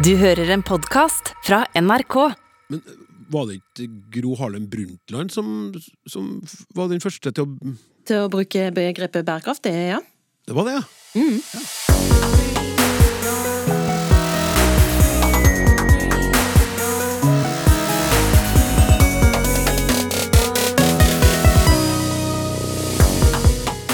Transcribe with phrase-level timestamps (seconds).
[0.00, 2.14] Du hører en podkast fra NRK.
[2.72, 5.74] Men eh, var det ikke Gro Harlem Brundtland som,
[6.08, 6.38] som
[6.72, 7.74] var den første til å
[8.08, 10.00] Til å bruke begrepet bærekraft, det ja.
[10.48, 10.84] Det var det, ja.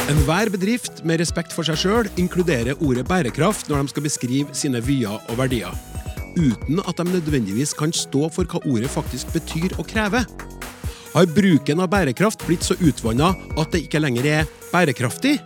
[0.07, 4.79] Enhver bedrift med respekt for seg sjøl inkluderer ordet bærekraft når de skal beskrive sine
[4.87, 5.75] vyer og verdier,
[6.37, 10.29] uten at de nødvendigvis kan stå for hva ordet faktisk betyr og krever.
[11.17, 15.39] Har bruken av bærekraft blitt så utvanna at det ikke lenger er bærekraftig,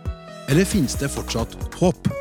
[0.51, 2.11] eller finnes det fortsatt håp?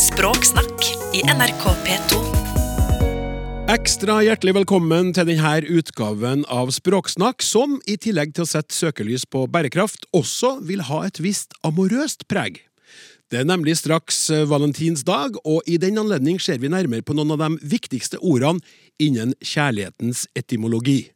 [0.00, 2.20] Språksnakk i NRK P2.
[3.72, 9.24] Ekstra hjertelig velkommen til denne utgaven av Språksnakk, som i tillegg til å sette søkelys
[9.24, 12.60] på bærekraft, også vil ha et visst amorøst preg.
[13.34, 17.32] Det er nemlig straks eh, valentinsdag, og i den anledning ser vi nærmere på noen
[17.34, 18.62] av de viktigste ordene
[19.02, 21.08] innen kjærlighetens etymologi.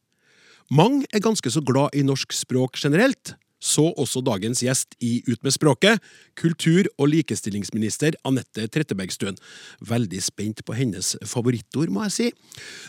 [0.75, 5.47] Mange er ganske så glad i norsk språk generelt, så også dagens gjest i Ut
[5.47, 6.03] med språket,
[6.35, 9.39] kultur- og likestillingsminister Anette Trettebergstuen.
[9.79, 12.31] Veldig spent på hennes favorittord, må jeg si.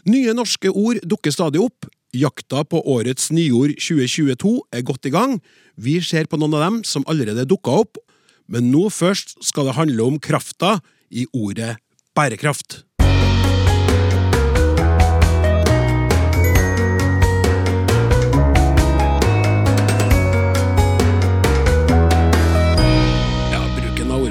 [0.10, 1.86] Nye norske ord dukker stadig opp.
[2.18, 5.38] Jakta på årets nyord 2022 er godt i gang.
[5.78, 8.02] Vi ser på noen av dem som allerede dukka opp,
[8.50, 11.78] men nå først skal det handle om krafta i ordet
[12.18, 12.84] bærekraft.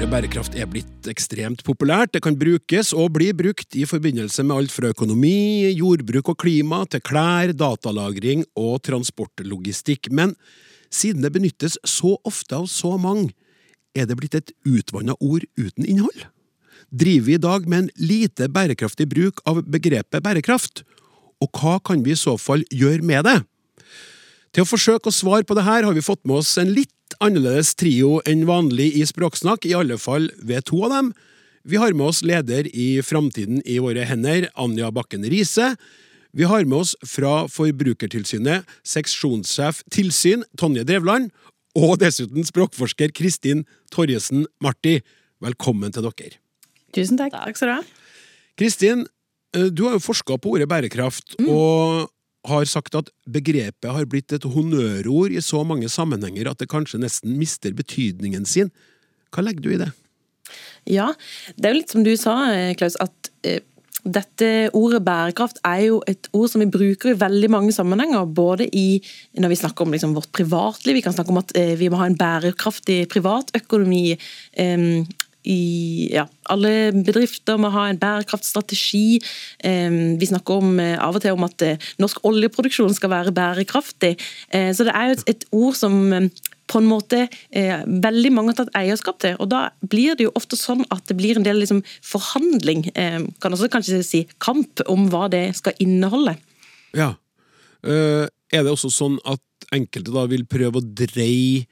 [0.09, 2.09] Bærekraft er blitt ekstremt populært.
[2.11, 6.79] Det kan brukes og bli brukt i forbindelse med alt fra økonomi, jordbruk og klima
[6.89, 10.09] til klær, datalagring og transportlogistikk.
[10.11, 10.33] Men
[10.91, 13.29] siden det benyttes så ofte av så mange,
[13.97, 16.27] er det blitt et utvanna ord uten innhold.
[16.89, 20.83] Driver vi i dag med en lite bærekraftig bruk av begrepet bærekraft?
[21.39, 23.37] Og hva kan vi i så fall gjøre med det?
[24.55, 27.15] Til å forsøke å svare på det her har vi fått med oss en litt
[27.21, 31.11] annerledes trio enn vanlig i Språksnakk, i alle fall ved to av dem.
[31.69, 35.75] Vi har med oss leder i Framtiden i våre hender, Anja Bakken Riise.
[36.33, 41.29] Vi har med oss fra Forbrukertilsynet seksjonssjef tilsyn, Tonje Drevland,
[41.77, 44.99] og dessuten språkforsker Kristin Torjesen Marti.
[45.43, 46.39] Velkommen til dere.
[46.95, 47.35] Tusen takk.
[47.35, 47.83] Takk skal du ha.
[48.59, 49.05] Kristin,
[49.55, 52.09] eh, du har jo forska på ordet bærekraft, og
[52.47, 57.01] har sagt at begrepet har blitt et honnørord i så mange sammenhenger at det kanskje
[57.01, 58.71] nesten mister betydningen sin.
[59.31, 59.91] Hva legger du i det?
[60.89, 61.13] Ja,
[61.57, 63.61] det er jo litt som du sa, eh, Klaus, at eh,
[64.03, 68.25] dette ordet bærekraft er jo et ord som vi bruker i veldig mange sammenhenger.
[68.25, 69.01] Både i,
[69.37, 71.99] når vi snakker om liksom vårt privatliv, vi kan snakke om at eh, vi må
[71.99, 74.13] ha en bærekraftig privatøkonomi.
[74.59, 75.07] Um,
[75.47, 79.19] i ja, alle bedrifter må ha en bærekraftstrategi.
[79.63, 83.31] Eh, Vi snakker om, eh, av og til om at eh, norsk oljeproduksjon skal være
[83.31, 84.17] bærekraftig.
[84.51, 86.11] Så det er jo et, et ord som
[86.69, 89.35] på en måte eh, veldig mange har tatt eierskap til.
[89.41, 93.19] og Da blir det jo ofte sånn at det blir en del liksom, forhandling, eh,
[93.41, 96.37] kan også kanskje si kamp, om hva det skal inneholde.
[96.97, 97.13] Ja.
[97.83, 99.43] Eh, er det også sånn at
[99.75, 101.65] enkelte da vil prøve å dreie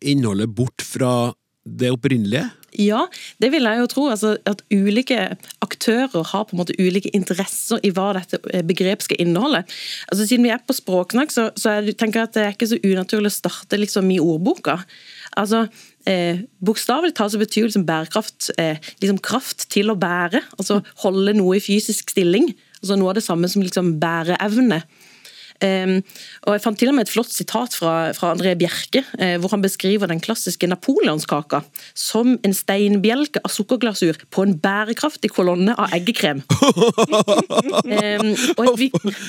[0.00, 1.32] innholdet bort fra
[1.66, 2.48] det opprinnelige?
[2.76, 3.06] Ja,
[3.40, 4.06] det vil jeg jo tro.
[4.12, 5.18] Altså, at ulike
[5.64, 9.62] aktører har på en måte ulike interesser i hva dette eh, begrepet skal inneholde.
[10.10, 12.70] Altså, siden vi er på språksnakk, så, så jeg tenker jeg at det er ikke
[12.74, 14.78] så unaturlig å starte liksom i ordboka.
[15.40, 15.66] Altså,
[16.08, 20.44] eh, Bokstavelig talt så betyr liksom bærekraft eh, liksom kraft til å bære.
[20.60, 22.52] Altså holde noe i fysisk stilling.
[22.82, 24.82] Altså Noe av det samme som liksom bæreevne.
[24.84, 25.05] Um,
[25.62, 29.52] og Jeg fant til og med et flott sitat fra, fra André Bjerke, eh, hvor
[29.54, 31.62] han beskriver den klassiske napoleonskaka
[31.96, 36.42] som en steinbjelke av sukkerglasur på en bærekraftig kolonne av eggekrem.
[36.46, 38.82] um, og,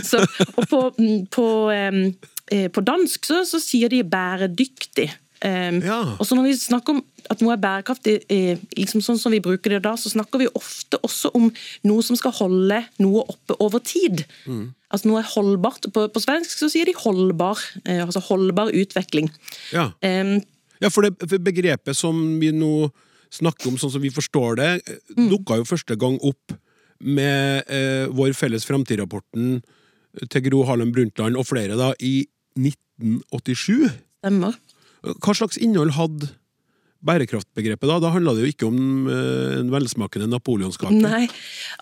[0.04, 0.24] så,
[0.56, 2.04] og på, mm, på, um,
[2.52, 5.27] eh, på dansk så, så sier de 'bæredyktig'.
[5.44, 6.00] Um, Ja.
[6.18, 9.42] Og så når vi snakker om at noe er bærekraftig, eh, liksom sånn som vi
[9.44, 11.52] bruker det da, så snakker vi ofte også om
[11.84, 14.26] noe som skal holde noe oppe over tid.
[14.90, 15.90] Altså noe er holdbart.
[15.94, 19.32] På, på svensk så sier de holdbar, eh, altså holdbar utvikling.
[19.74, 19.92] Ja.
[20.02, 20.40] Um,
[20.78, 22.92] Ja, for det for begrepet som vi nå
[23.34, 24.72] snakker om, sånn som vi forstår det,
[25.18, 25.26] mm.
[25.32, 26.54] dukka jo første gang opp
[27.02, 29.60] med eh, vår felles Framtid-rapporten
[30.32, 32.28] til Gro Harlem Brundtland og flere da, i
[32.58, 33.90] 1987.
[34.22, 34.58] stemmer.
[35.04, 36.30] Hva slags innhold hadde
[37.06, 38.00] bærekraftbegrepet da?
[38.02, 40.98] Da handla det jo ikke om eh, en velsmakende napoleonskake.
[40.98, 41.28] Nei,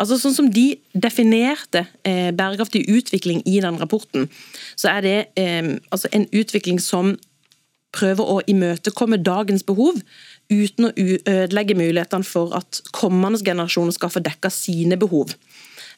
[0.01, 4.27] altså sånn som de definerte eh, bærekraftig utvikling i den rapporten,
[4.75, 7.15] så er det eh, altså en utvikling som
[7.95, 10.01] prøver å imøtekomme dagens behov
[10.51, 15.31] uten å ødelegge mulighetene for at kommende generasjoner skal få dekka sine behov.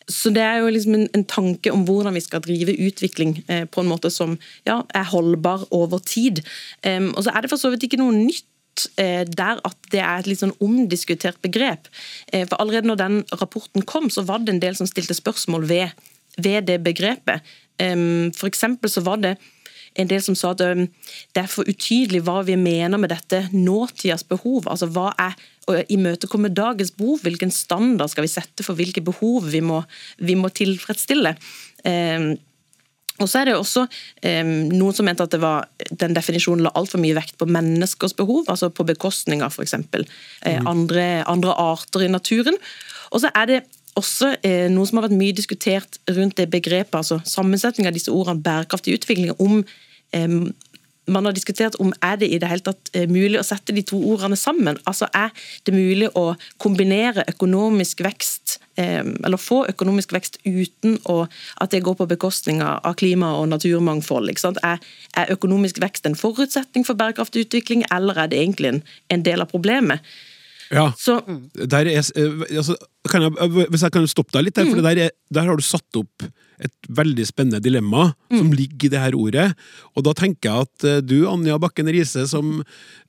[0.07, 3.65] Så Det er jo liksom en, en, tanke om hvordan vi skal drive utvikling eh,
[3.67, 4.37] på en måte som
[4.67, 6.39] ja, er holdbar over tid.
[6.85, 9.99] Um, og så er det for så vidt ikke noe nytt eh, der at det
[9.99, 11.91] er et litt sånn omdiskutert begrep.
[12.31, 15.67] Eh, for Allerede når den rapporten kom, så var det en del som stilte spørsmål
[15.67, 16.07] ved,
[16.39, 17.43] ved det begrepet.
[17.77, 19.35] For så var det
[19.97, 24.23] en del som sa at det er for utydelig hva vi mener med dette nåtidas
[24.23, 24.65] behov.
[24.65, 25.35] altså hva er
[25.67, 29.81] imøtekomme dagens behov, hvilken standard skal vi sette for hvilke behov vi må,
[30.23, 31.35] vi må tilfredsstille.
[31.87, 32.35] Eh,
[33.17, 33.85] og så er det også
[34.25, 38.13] eh, Noen som mente at det var, den definisjonen la altfor mye vekt på menneskers
[38.17, 39.73] behov, altså på bekostning av f.eks.
[39.81, 40.05] Mm.
[40.45, 42.59] Eh, andre, andre arter i naturen.
[43.11, 43.59] Og så er det
[43.97, 48.13] også eh, noe som har vært mye diskutert rundt det begrepet, altså sammensetning av disse
[48.13, 49.63] ordene bærekraftig utvikling, om
[51.07, 53.83] man har diskutert om er det i det hele tatt eh, mulig å sette de
[53.87, 54.79] to ordene sammen.
[54.89, 55.31] Altså Er
[55.65, 61.23] det mulig å kombinere økonomisk vekst, eller få økonomisk vekst uten å,
[61.57, 64.29] at det går på bekostning av klima og naturmangfold?
[64.61, 64.83] Er,
[65.17, 69.41] er, økonomisk vekst en forutsetning for bærekraftig utvikling, eller er det egentlig en, en del
[69.41, 70.05] av problemet?
[70.69, 71.21] Ja, Så,
[71.55, 72.75] er, eh, altså,
[73.13, 74.85] jeg, Hvis jeg kan stoppe deg litt der, for mm.
[74.89, 76.27] der, er, der har du satt opp
[76.57, 78.37] et veldig spennende dilemma mm.
[78.39, 79.47] som ligger i det her ordet.
[79.97, 82.63] Og da tenker jeg at eh, du, Anja Bakken Riise, som,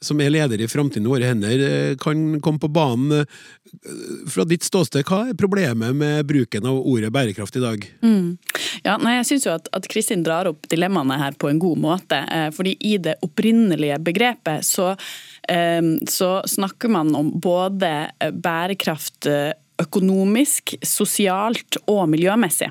[0.04, 3.22] som er leder i Framtiden i våre hender, eh, kan komme på banen.
[3.22, 3.94] Eh,
[4.28, 7.86] fra ditt ståsted, hva er problemet med bruken av ordet bærekraft i dag?
[8.04, 8.36] Mm.
[8.84, 11.80] Ja, nei, jeg syns jo at, at, Kristin drar opp dilemmaene her på en god
[11.80, 12.18] måte.
[12.54, 14.90] fordi i det opprinnelige begrepet så,
[15.48, 19.28] så snakker man om både bærekraft
[19.82, 22.70] økonomisk, sosialt og miljømessig.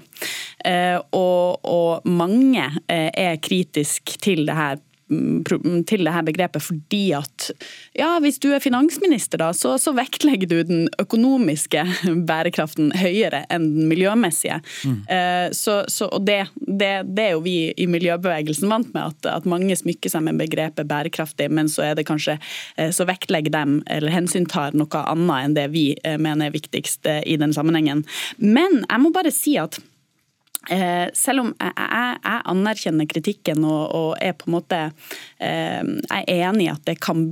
[0.66, 7.04] Eh, og, og mange eh, er kritisk til det her til det her begrepet fordi
[7.16, 7.50] at
[7.96, 11.84] ja, hvis du er finansminister, da, så, så vektlegger du den økonomiske
[12.30, 14.60] bærekraften høyere enn den miljømessige.
[14.84, 15.00] Mm.
[15.08, 19.32] Eh, så, så, og det, det, det, er jo vi i miljøbevegelsen vant med, at,
[19.38, 22.38] at, mange smykker seg med begrepet bærekraftig, men så er det kanskje
[22.76, 27.08] eh, så vektlegger dem eller hensyntar noe annet enn det vi eh, mener er viktigst
[27.08, 28.04] eh, i den sammenhengen.
[28.44, 29.80] Men jeg må bare si at
[31.16, 34.80] selv om jeg, jeg, anerkjenner kritikken og, og, er på en måte
[35.40, 37.24] eh, er enig i at kan,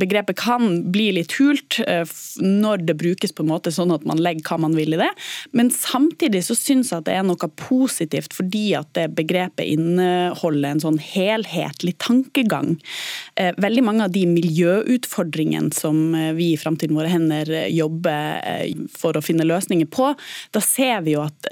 [0.00, 2.04] begrepet kan bli litt hult eh,
[2.42, 5.10] når det brukes på en måte sånn at man legger hva man vil i det,
[5.56, 10.74] men samtidig så syns jeg at det er noe positivt fordi at det begrepet inneholder
[10.74, 12.74] en sånn helhetlig tankegang.
[13.40, 18.74] Eh, veldig mange av de miljøutfordringene som eh, vi i Framtiden våre hender jobber eh,
[18.94, 20.12] for å finne løsninger på,
[20.54, 21.50] da ser vi jo at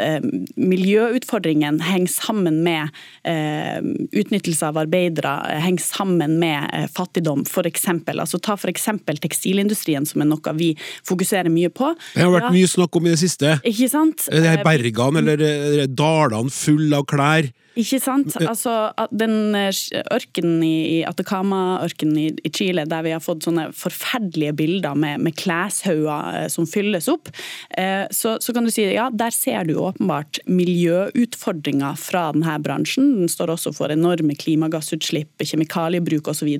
[0.72, 2.90] miljøutfordringen henger sammen med
[3.28, 3.78] eh,
[4.16, 7.88] utnyttelse av arbeidere, henger sammen med eh, fattigdom, f.eks.
[8.16, 8.88] Altså, ta f.eks.
[9.22, 10.72] tekstilindustrien, som er noe vi
[11.08, 11.92] fokuserer mye på.
[12.14, 12.54] Det har vært ja.
[12.58, 13.56] mye snakk om i det siste.
[13.68, 14.28] Ikke sant?
[14.32, 17.52] Det er bergene eller dalene fulle av klær.
[17.78, 18.34] Ikke sant.
[18.36, 18.72] Altså,
[19.16, 19.70] den eh,
[20.12, 26.42] ørkenen i Atacama-ørkenen i Chile, der vi har fått sånne forferdelige bilder med, med kleshauger
[26.42, 27.30] eh, som fylles opp,
[27.78, 33.10] eh, så, så, kan du si ja, der ser du åpenbart miljøutfordringer fra denne bransjen.
[33.20, 36.54] Den står også for enorme klimagassutslipp, kjemikaliebruk osv.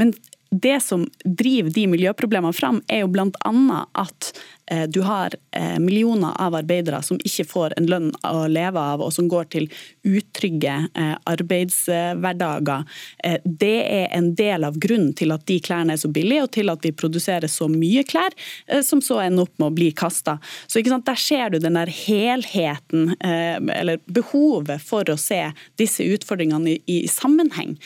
[0.00, 0.14] Men
[0.50, 3.82] det som driver de miljøproblemene fram, er jo bl.a.
[4.00, 4.32] at
[4.70, 9.02] Eh, du har eh, millioner av arbeidere som ikke får en lønn å leve av,
[9.02, 9.68] og som går til
[10.04, 12.84] utrygge eh, arbeidshverdager.
[13.44, 16.72] Det er en del av grunnen til at de klærne er så billige, og til
[16.72, 18.34] at vi produserer så mye klær
[18.84, 20.38] som så ender opp med å bli kasta.
[20.72, 25.40] Der ser du den der helheten, eller behovet for å se
[25.80, 27.76] disse utfordringene i, sammenheng.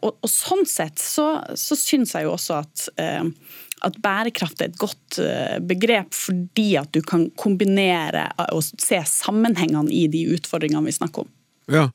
[0.00, 1.26] Og, og, Sånn sett så,
[1.58, 2.88] så syns jeg jo også at
[3.86, 9.92] at bærekraft er et godt eh, begrep fordi at du kan kombinere og se sammenhengene
[9.92, 11.30] i de utfordringene vi snakker om.
[11.70, 11.86] Ja,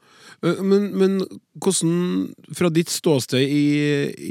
[0.45, 1.19] eh, men, men
[1.61, 3.65] hvordan, fra ditt ståsted i,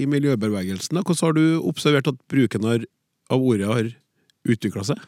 [0.02, 3.92] i miljøbevegelsen, hvordan har du observert at bruken av ordet har
[4.44, 5.00] utvikla seg?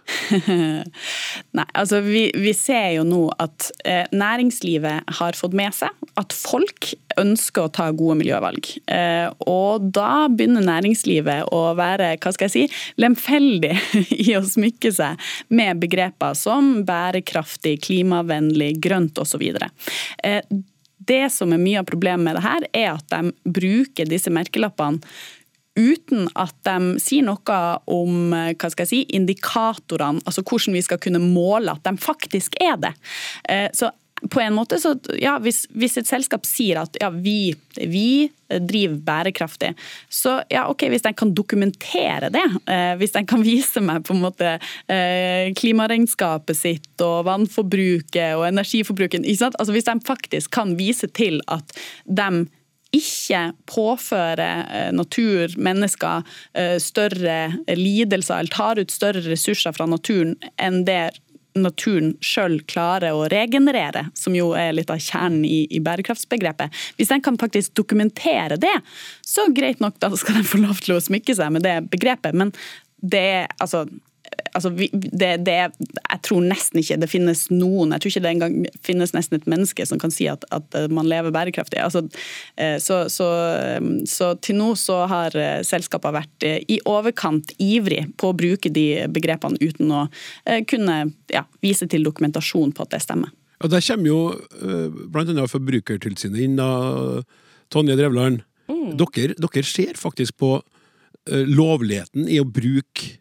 [1.57, 6.35] Nei, altså vi, vi, ser jo nå at eh, næringslivet har fått med seg at
[6.37, 8.71] folk ønsker å ta gode miljøvalg.
[8.93, 13.75] Eh, og da begynner næringslivet å være hva skal jeg si, lemfeldig
[14.27, 19.45] i å smykke seg med begreper som bærekraftig, klimavennlig, grønt osv.
[19.45, 20.41] Eh,
[21.07, 25.03] det som er mye av problemet med det her, er at de bruker disse merkelappene
[25.77, 27.61] uten at de sier noe
[27.93, 32.59] om hva skal jeg si, indikatorene, altså hvordan vi skal kunne måle at de faktisk
[32.63, 32.93] er det.
[33.49, 33.93] Eh, så
[34.31, 39.01] på en måte så, ja, hvis, hvis, et selskap sier at ja, vi, vi, driver
[39.05, 39.73] bærekraftig,
[40.09, 44.15] så ja, ok, hvis de kan dokumentere det, eh, hvis de kan vise meg på
[44.15, 51.11] en måte eh, klimaregnskapet sitt og vannforbruket og energiforbruket, altså hvis de faktisk kan vise
[51.11, 51.75] til at
[52.07, 52.47] de
[52.97, 56.27] ikke påføre eh, natur, mennesker,
[56.57, 57.39] eh, større
[57.77, 61.17] lidelser eller tar ut større ressurser fra naturen enn det
[61.57, 66.75] naturen sjøl klarer å regenerere, som jo er litt av kjernen i, i, bærekraftsbegrepet.
[66.99, 68.75] Hvis den kan faktisk dokumentere det,
[69.25, 72.37] så greit nok, da skal den få lov til å smykke seg med det begrepet.
[72.37, 72.53] Men
[73.01, 73.49] det er
[74.57, 78.33] altså vi, det, det, jeg tror nesten ikke det finnes noen Jeg tror ikke det
[78.33, 81.81] engang finnes nesten et menneske som kan si at, at man lever bærekraftig.
[81.83, 82.05] Altså,
[82.61, 83.29] eh, så, så,
[84.09, 88.73] så, til nå så har eh, selskapene vært eh, i overkant ivrig på å bruke
[88.73, 90.07] de begrepene uten å
[90.71, 90.97] kunne
[91.33, 93.33] ja, vise til dokumentasjon på at det stemmer.
[93.61, 94.21] Ja, Der kommer jo
[95.13, 95.47] bl.a.
[95.49, 96.57] Forbrukertilsynet inn.
[96.59, 97.23] da,
[97.73, 98.97] Tonje Drevland, mm.
[99.01, 100.59] dere, dere ser faktisk på
[101.27, 103.17] lovligheten i å bruke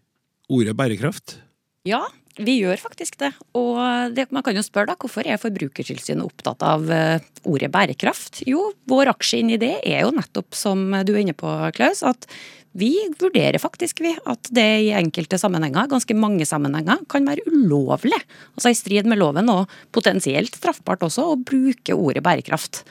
[0.52, 1.38] ordet bærekraft?
[1.86, 2.04] Ja,
[2.36, 3.32] vi gjør faktisk det.
[3.56, 3.80] Og
[4.16, 8.44] det, man kan jo spørre da, hvorfor er Forbrukertilsynet opptatt av uh, ordet bærekraft?
[8.50, 12.04] Jo, vår aksje inn i det er jo nettopp, som du er inne på, Klaus,
[12.04, 12.28] at
[12.76, 18.20] vi vurderer faktisk vi at det i enkelte sammenhenger, ganske mange sammenhenger, kan være ulovlig.
[18.58, 22.84] Altså i strid med loven og potensielt straffbart også å bruke ordet bærekraft.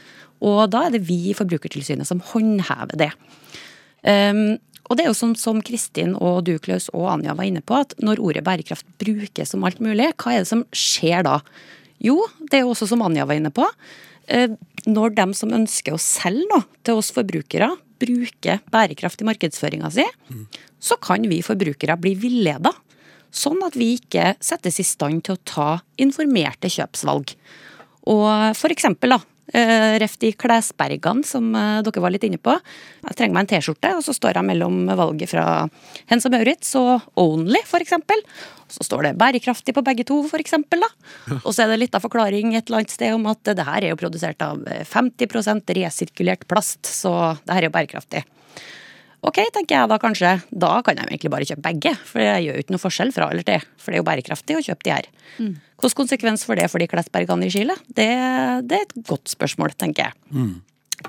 [0.44, 3.10] Og da er det vi i Forbrukertilsynet som håndhever det.
[4.08, 7.62] Um, og det er jo som, som Kristin og du, Klaus, og Anja var inne
[7.64, 11.38] på, at når ordet bærekraft brukes som alt mulig, hva er det som skjer da?
[12.04, 12.18] Jo,
[12.50, 13.64] det er jo også som Anja var inne på.
[14.28, 14.52] Eh,
[14.84, 17.70] når de som ønsker å selge noe til oss forbrukere,
[18.04, 20.46] bruker bærekraft i markedsføringa si, mm.
[20.82, 22.74] så kan vi forbrukere bli villeda.
[23.34, 25.68] Sånn at vi ikke settes i stand til å ta
[26.02, 27.32] informerte kjøpsvalg.
[28.12, 29.22] Og for eksempel, da,
[30.00, 32.54] Ref de klesbergene som uh, dere var litt inne på.
[33.04, 35.44] Jeg trenger meg en T-skjorte, og så står jeg mellom valget fra
[36.10, 37.92] Hens og Maurits og Only, f.eks.
[38.74, 40.56] Så står det bærekraftig på begge to, f.eks.
[41.42, 43.84] Og så er det litt av forklaring et eller annet sted om at det her
[43.84, 48.24] er jo produsert av 50% resirkulert plast, så det her er jo bærekraftig.
[49.24, 50.34] Ok, tenker jeg da kanskje.
[50.52, 51.94] Da kan jeg egentlig bare kjøpe begge.
[52.08, 53.64] For jeg gjør jo ikke noe forskjell fra eller til.
[53.80, 55.08] For det er jo bærekraftig å kjøpe de her.
[55.38, 55.54] Mm.
[55.80, 57.76] Hvilken konsekvens får det for de klesbergene i Chile?
[57.88, 58.10] Det,
[58.68, 60.18] det, er et godt spørsmål, tenker jeg.
[60.34, 60.54] Mm.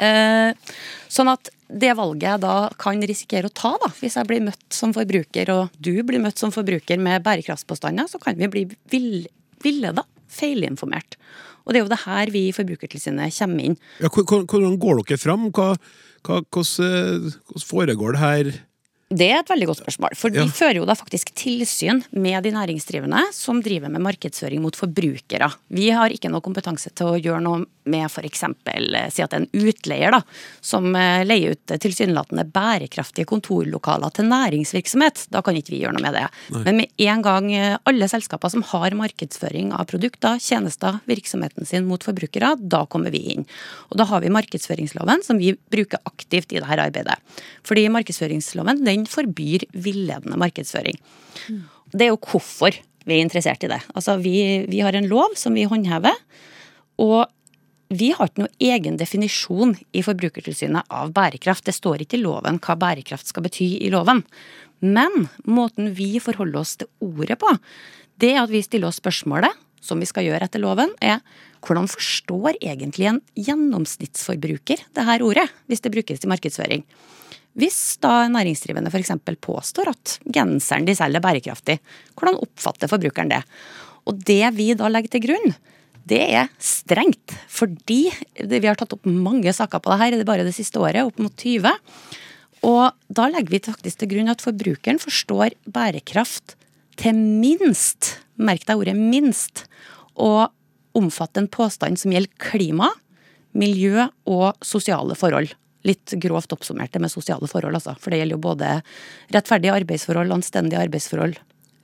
[0.05, 0.73] Eh,
[1.11, 4.65] sånn at det valget jeg da kan risikere å ta, da, hvis jeg blir møtt
[4.75, 8.65] som forbruker, og du blir møtt som forbruker med bærekraftspåstander, så kan vi bli
[9.63, 11.17] villeda, feilinformert.
[11.65, 13.77] Og det er jo det her vi i Forbrukertilsynet kommer inn.
[14.01, 15.49] Ja, hvordan går dere fram?
[15.49, 15.73] Hva,
[16.25, 18.51] hva, hvordan, hvordan foregår det her?
[19.13, 20.15] Det er et veldig godt spørsmål.
[20.17, 20.41] For ja.
[20.41, 25.51] vi fører jo da faktisk tilsyn med de næringsdrivende som driver med markedsføring mot forbrukere.
[25.69, 28.41] Vi har ikke noe kompetanse til å gjøre noe med f.eks.
[28.49, 30.23] Eh, si at det er en utleier da,
[30.65, 35.27] som eh, leier ut tilsynelatende bærekraftige kontorlokaler til næringsvirksomhet.
[35.29, 36.25] Da kan ikke vi gjøre noe med det.
[36.55, 36.63] Nei.
[36.65, 41.85] Men med en gang eh, alle selskaper som har markedsføring av produkter, tjenester, virksomheten sin
[41.85, 43.45] mot forbrukere, da kommer vi inn.
[43.91, 47.21] Og da har vi markedsføringsloven som vi bruker aktivt i dette arbeidet.
[47.65, 50.95] Fordi markedsføringsloven den forbyr villedende markedsføring.
[51.91, 53.81] Det er jo hvorfor vi er interessert i det.
[53.93, 56.15] Altså, vi, vi har en lov som vi håndhever.
[57.03, 57.27] Og
[57.93, 61.67] vi har ikke noen egen definisjon i Forbrukertilsynet av bærekraft.
[61.67, 64.23] Det står ikke i loven hva bærekraft skal bety i loven.
[64.81, 67.51] Men måten vi forholder oss til ordet på,
[68.21, 69.51] det at vi stiller oss spørsmålet,
[69.85, 71.21] som vi skal gjøre etter loven, er
[71.65, 76.85] hvordan forstår egentlig en gjennomsnittsforbruker det her ordet, hvis det brukes i markedsføring?
[77.55, 79.13] Hvis da næringsdrivende f.eks.
[79.39, 81.77] påstår at genseren de selger er bærekraftig,
[82.17, 83.41] hvordan oppfatter forbrukeren det?
[84.05, 85.55] Og det vi da legger til grunn,
[86.05, 87.33] det er strengt.
[87.49, 88.11] Fordi
[88.43, 91.21] vi har tatt opp mange saker på det her det bare det siste året, opp
[91.23, 91.71] mot 20.
[92.67, 96.57] Og da legger vi faktisk til grunn at forbrukeren forstår bærekraft
[96.99, 99.65] til minst, merk deg ordet minst,
[100.15, 100.51] og
[100.95, 102.91] omfatte en påstand som gjelder klima,
[103.55, 105.55] miljø og sosiale forhold.
[105.85, 107.95] Litt grovt oppsummert det med sosiale forhold, altså.
[108.01, 108.69] For det gjelder jo både
[109.35, 111.35] rettferdige arbeidsforhold, anstendige arbeidsforhold,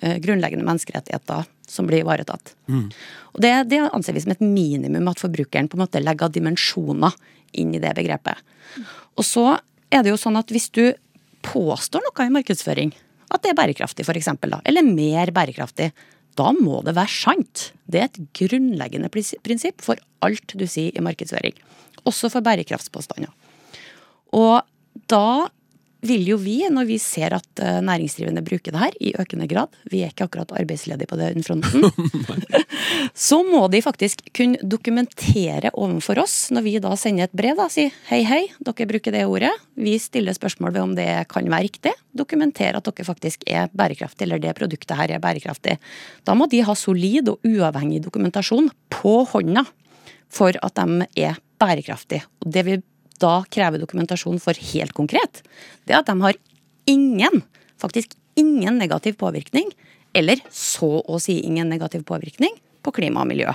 [0.02, 2.56] eh, grunnleggende menneskerettigheter, som blir ivaretatt.
[2.68, 2.88] Mm.
[3.36, 7.16] Og det, det, anser vi som et minimum at forbrukeren på en måte legger dimensjoner
[7.62, 8.42] inn i det begrepet.
[9.20, 9.46] Og så
[9.92, 10.86] er det jo sånn at hvis du
[11.46, 12.94] påstår noe i markedsføring,
[13.32, 14.34] at det er bærekraftig f.eks.,
[14.68, 15.92] eller mer bærekraftig,
[16.40, 17.72] da må det være sant.
[17.92, 21.56] Det er et grunnleggende prinsipp for alt du sier i markedsføring.
[22.08, 23.32] Også for bærekraftspåstander.
[24.38, 24.62] Og
[25.12, 25.50] da
[26.02, 29.74] vil jo vi, når vi ser at eh, næringsdrivende bruker det her i økende grad,
[29.92, 31.86] vi er ikke akkurat arbeidsledige på den fronten,
[33.28, 37.68] så må de faktisk kunne dokumentere overfor oss, når vi da sender et brev, da,
[37.70, 41.70] si hei, hei, dere bruker det ordet, vi stiller spørsmål ved om det kan være
[41.70, 45.78] riktig, dokumentere at dere faktisk er bærekraftige, eller det produktet her er bærekraftig.
[46.26, 49.68] Da må de ha solid og uavhengig dokumentasjon på hånda
[50.32, 52.26] for at de er bærekraftige.
[52.42, 52.82] Og det vil
[53.22, 55.44] da krever dokumentasjon for helt konkret,
[55.86, 56.40] det er at de har
[56.90, 57.44] ingen,
[57.82, 59.70] faktisk ingen negativ påvirkning,
[60.18, 63.54] eller så å si ingen negativ påvirkning, på klima og miljø.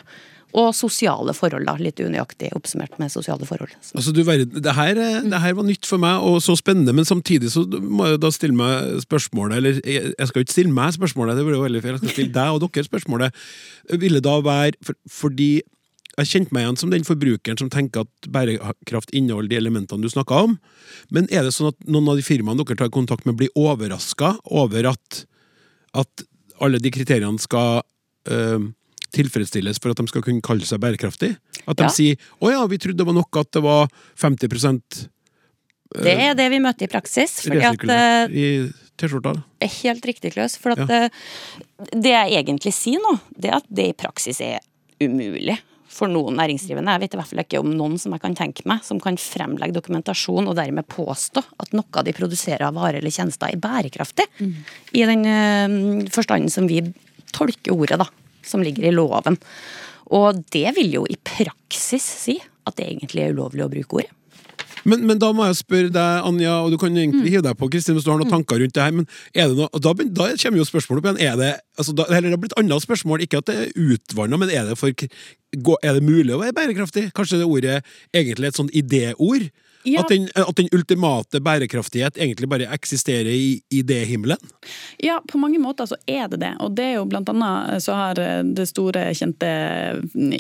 [0.57, 1.75] Og sosiale forhold, da.
[1.83, 3.75] Litt unøyaktig oppsummert med sosiale forhold.
[3.99, 4.95] Altså, du, det, her,
[5.27, 8.31] det, her, var nytt for meg, og så spennende, men samtidig så må jeg da
[8.33, 11.83] stille meg spørsmålet Eller jeg skal jo ikke stille meg spørsmålet, det blir jo veldig
[11.83, 11.97] feil.
[11.97, 13.43] Jeg skal stille deg og dere spørsmålet.
[14.07, 15.51] Ville da være for, Fordi
[16.23, 20.09] jeg kjente meg igjen som den forbrukeren som tenker at bærekraft inneholder de elementene du
[20.13, 20.55] snakka om.
[21.13, 24.37] Men er det sånn at noen av de firmaene dere tar kontakt med, blir overraska
[24.49, 25.27] over at,
[25.93, 26.25] at,
[26.65, 27.83] alle de kriteriene skal
[28.33, 28.71] øh,
[29.13, 31.35] tilfredsstilles for at de skal kunne kalle seg bærekraftig?
[31.67, 31.93] At de ja.
[31.93, 35.05] sier 'Å ja, vi trodde det var nok at det var 50%
[36.01, 37.43] øh, Det er det vi møter i praksis.
[37.45, 38.47] Fordi at, øh, I
[38.97, 39.37] T-skjorta?
[39.61, 40.57] Helt riktig, Klaus.
[40.57, 41.09] For at ja.
[41.93, 44.65] det jeg egentlig sier nå, det er at det i praksis er
[44.97, 45.61] umulig
[45.93, 46.93] for noen næringsdrivende.
[46.97, 49.19] Jeg vet i hvert fall ikke om noen som jeg kan tenke meg, som kan
[49.21, 54.29] fremlegge dokumentasjon og dermed påstå at noe de produserer av varer eller tjenester er bærekraftig.
[54.41, 54.55] Mm.
[54.99, 56.83] I den uh, forstanden som vi
[57.37, 58.09] tolker ordet, da,
[58.47, 59.39] som ligger i loven.
[60.17, 64.13] Og det vil jo i praksis si at det egentlig er ulovlig å bruke ordet.
[64.87, 67.31] Men, men, da må jeg spørre deg, Anja, og du kan egentlig mm.
[67.33, 68.35] hive deg på Kristin hvis du har noen mm.
[68.37, 71.23] tanker rundt det her, men er det noe, da, da kommer jo spørsmålet opp igjen.
[71.27, 74.39] Er det, altså, da, eller det har blitt annet spørsmål, ikke at det er utvanna,
[74.41, 77.09] men er det, for, er det mulig å være bærekraftig?
[77.17, 77.81] Kanskje det ordet
[78.15, 79.51] egentlig er et sånn idéord?
[79.87, 80.03] Ja.
[80.03, 84.37] At, den, at, den, ultimate bærekraftighet egentlig bare eksisterer i idéhimmelen?
[84.99, 86.57] Ja, på mange måter så er det det.
[86.65, 89.47] Og det er jo blant annet så har det store, kjente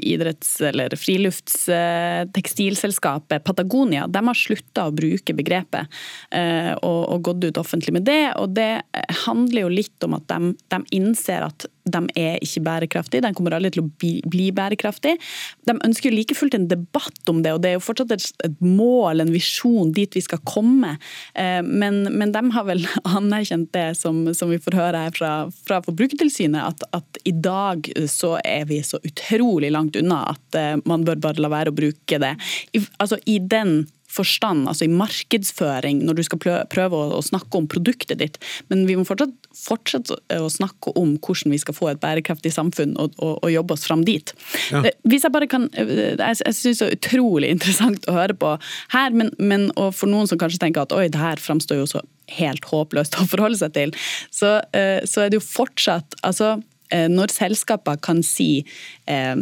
[0.02, 5.86] idretts- eller friluftstekstilselskapet Patagonia de har slutta å bruke begrepet
[6.34, 8.34] eh, og, og, gått ut offentlig med det.
[8.40, 8.82] Og det
[9.26, 10.38] handler jo litt om at de,
[10.74, 15.20] de innser at de er ikke bærekraftige, de kommer aldri til å bli, bli bærekraftige.
[15.68, 18.26] De ønsker jo like fullt en debatt om det, og det er jo fortsatt et,
[18.46, 20.96] et mål, en visjon dit vi skal komme.
[21.38, 22.84] Eh, men, men, de har vel
[23.18, 25.32] anerkjent det som, som vi får høre her fra,
[25.66, 30.74] fra Forbrukertilsynet, at, at, i dag så er vi så utrolig langt unna at eh,
[30.88, 32.34] man bør bare la være å bruke det.
[32.76, 36.40] I, altså i den forstand, altså i markedsføring, når du skal
[36.72, 38.38] prøve å, snakke om produktet ditt.
[38.70, 42.94] Men vi må fortsatt fortsette å snakke om hvordan vi skal få et bærekraftig samfunn
[43.02, 44.32] og, og, og jobbe oss fram dit.
[44.70, 44.82] Ja.
[44.84, 48.36] Eh, hvis jeg bare kan, eh, jeg, jeg synes det er utrolig interessant å høre
[48.38, 48.54] på
[48.94, 52.04] her, men, men for noen som kanskje tenker at oi, det her framstår jo så
[52.36, 53.98] helt håpløst å forholde seg til,
[54.34, 58.60] så, eh, så er det jo fortsatt altså når selskaper kan si
[59.06, 59.36] Eh,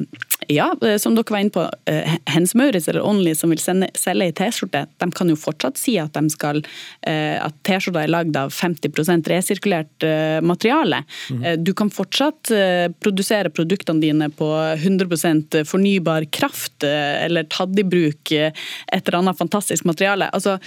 [0.48, 3.88] ja, eh, som dere var inne på, eh, Hens Maurits eller Only som vil sende,
[3.94, 9.28] selge i T-skjorte, de kan jo fortsatt si at, at T-skjorta er lagd av 50
[9.28, 10.06] resirkulert
[10.42, 11.02] materiale.
[11.30, 11.64] Mm.
[11.64, 12.50] Du kan fortsatt
[13.00, 18.54] produsere produktene dine på 100% fornybar kraft, eller tatt i bruk et
[18.92, 20.30] eller annet fantastisk materiale.
[20.32, 20.58] Altså,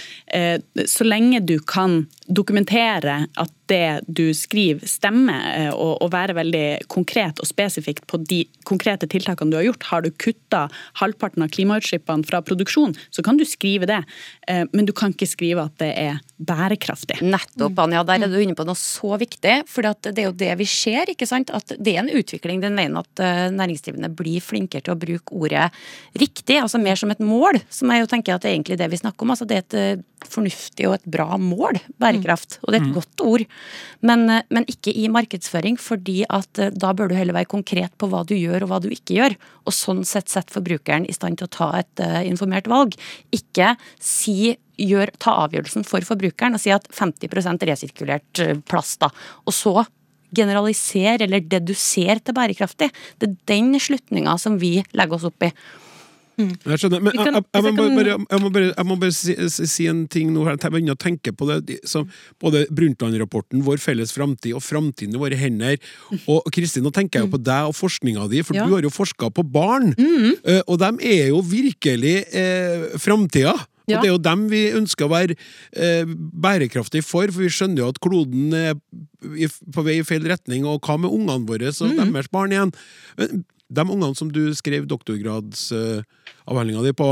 [0.86, 7.48] så lenge du kan dokumentere at det du skriver stemmer, og, være veldig konkret og
[7.48, 9.86] spesifikt på de konkrete tiltakene du har gjort.
[9.90, 10.66] Har du kutta
[11.02, 14.00] halvparten av klimautslippene fra produksjon, så kan du skrive det.
[14.48, 17.20] Eh, men du kan ikke skrive at det er bærekraftig.
[17.26, 18.04] Nettopp, Anja.
[18.06, 19.60] Der er du inne på noe så viktig.
[19.70, 21.10] For det er jo det vi ser.
[21.12, 21.52] ikke sant?
[21.54, 25.34] At det er en utvikling den veien at eh, næringsdrivende blir flinkere til å bruke
[25.36, 25.68] ordet
[26.18, 26.60] riktig.
[26.62, 29.02] altså Mer som et mål, som jeg jo tenker at det er egentlig det vi
[29.02, 29.34] snakker om.
[29.34, 32.58] altså Det er et eh, fornuftig og et bra mål, bærekraft.
[32.62, 32.96] Og det er et mm.
[32.96, 33.44] godt ord.
[34.08, 38.24] Men, men ikke i markedsføring, fordi at da bør du heller være konkret på hva
[38.26, 39.36] du gjør og hva du ikke gjør.
[39.68, 42.96] Og sånn sett sette forbrukeren i stand til å ta et uh, informert valg.
[43.34, 49.10] Ikke si gjør, ta avgjørelsen for forbrukeren og si at 50% resirkulert eh, plast, da.
[49.46, 49.74] Og så
[50.34, 52.90] generalisere eller dedusere til bærekraftig.
[53.18, 55.52] Det er den slutninga som vi legger oss opp i.
[56.38, 56.52] Mm.
[56.70, 59.88] Jeg skjønner, men jeg, jeg, jeg, må bare, jeg, må bare, må bare si, si,
[59.90, 60.58] en ting nå her.
[60.58, 61.78] Jeg begynner å tenke på det.
[61.88, 62.06] Som
[62.42, 65.80] både Brundtland-rapporten, Vår felles framtid og Framtiden i våre hender.
[66.30, 68.68] Og Kristin, nå tenker jeg jo på deg og forskninga di, for ja.
[68.68, 69.90] du har jo forska på barn.
[69.98, 70.38] Mm.
[70.46, 73.56] Uh, og de er jo virkelig eh, framtida.
[73.88, 75.36] Og det er jo dem vi ønsker å være
[75.72, 78.74] eh, bærekraftige for, for vi skjønner jo at kloden er
[79.74, 82.12] på vei i feil retning, og hva med ungene våre og mm.
[82.12, 82.74] deres barn igjen?
[83.68, 87.08] De ungene som du skrev doktorgradsavhandlinga uh, di på,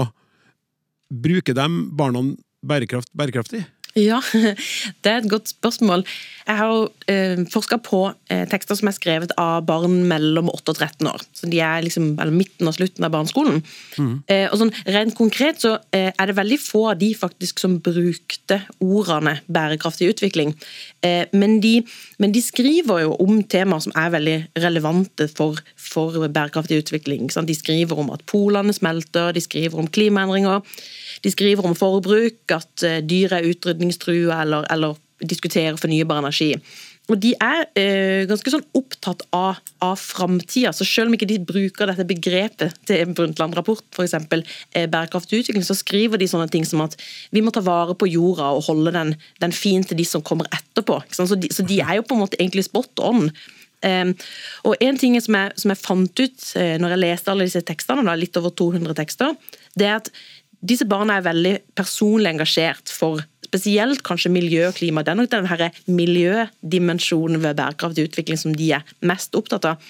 [1.12, 1.66] bruker de
[1.97, 2.23] barna
[2.66, 3.64] bærekraft, bærekraftig?
[3.96, 4.20] Ja,
[5.02, 6.04] det er et godt spørsmål.
[6.46, 10.76] Jeg har eh, forska på eh, tekster som er skrevet av barn mellom 8 og
[10.76, 11.24] 13 år.
[11.35, 13.62] Så De er liksom midten og slutten av barneskolen.
[13.96, 14.12] Mm.
[14.30, 17.78] Eh, og sånn, Rent konkret så eh, er det veldig få av de faktisk som
[17.82, 20.54] brukte ordene bærekraftig utvikling.
[21.06, 21.76] Men de,
[22.18, 27.28] men, de, skriver jo om temaer som er veldig relevante for, for bærekraftig utvikling.
[27.30, 30.64] De skriver om at polene smelter, de skriver om klimaendringer.
[31.26, 34.94] De skriver om forbruk, at eh, dyr er utrydningstrua eller, eller
[35.26, 36.52] diskuterer fornybar energi.
[37.06, 40.72] Og De er eh, ganske sånn opptatt av, av framtida.
[40.74, 44.16] Så selv om ikke de bruker dette begrepet til Brundtland-rapport, f.eks.
[44.74, 46.98] Eh, bærekraftig utvikling, så skriver de sånne ting som at
[47.34, 50.50] vi må ta vare på jorda og holde den, den fin til de som kommer
[50.50, 50.98] etterpå.
[51.14, 53.30] Så de, så de, er jo på en måte egentlig spot on.
[53.84, 54.14] Um,
[54.66, 57.60] og en ting som jeg, som jeg fant ut eh, når jeg leste alle disse
[57.68, 59.36] tekstene, da, litt over 200 tekster,
[59.78, 60.08] det er at
[60.61, 65.05] disse barna er veldig personlig engasjert for spesielt kanskje miljø og klima.
[65.05, 69.83] Det er nok denne miljødimensjonen ved bærekraftig utvikling som de er mest opptatt av.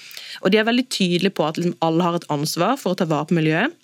[0.42, 3.08] Og De er veldig tydelige på at liksom alle har et ansvar for å ta
[3.08, 3.74] vare på miljøet.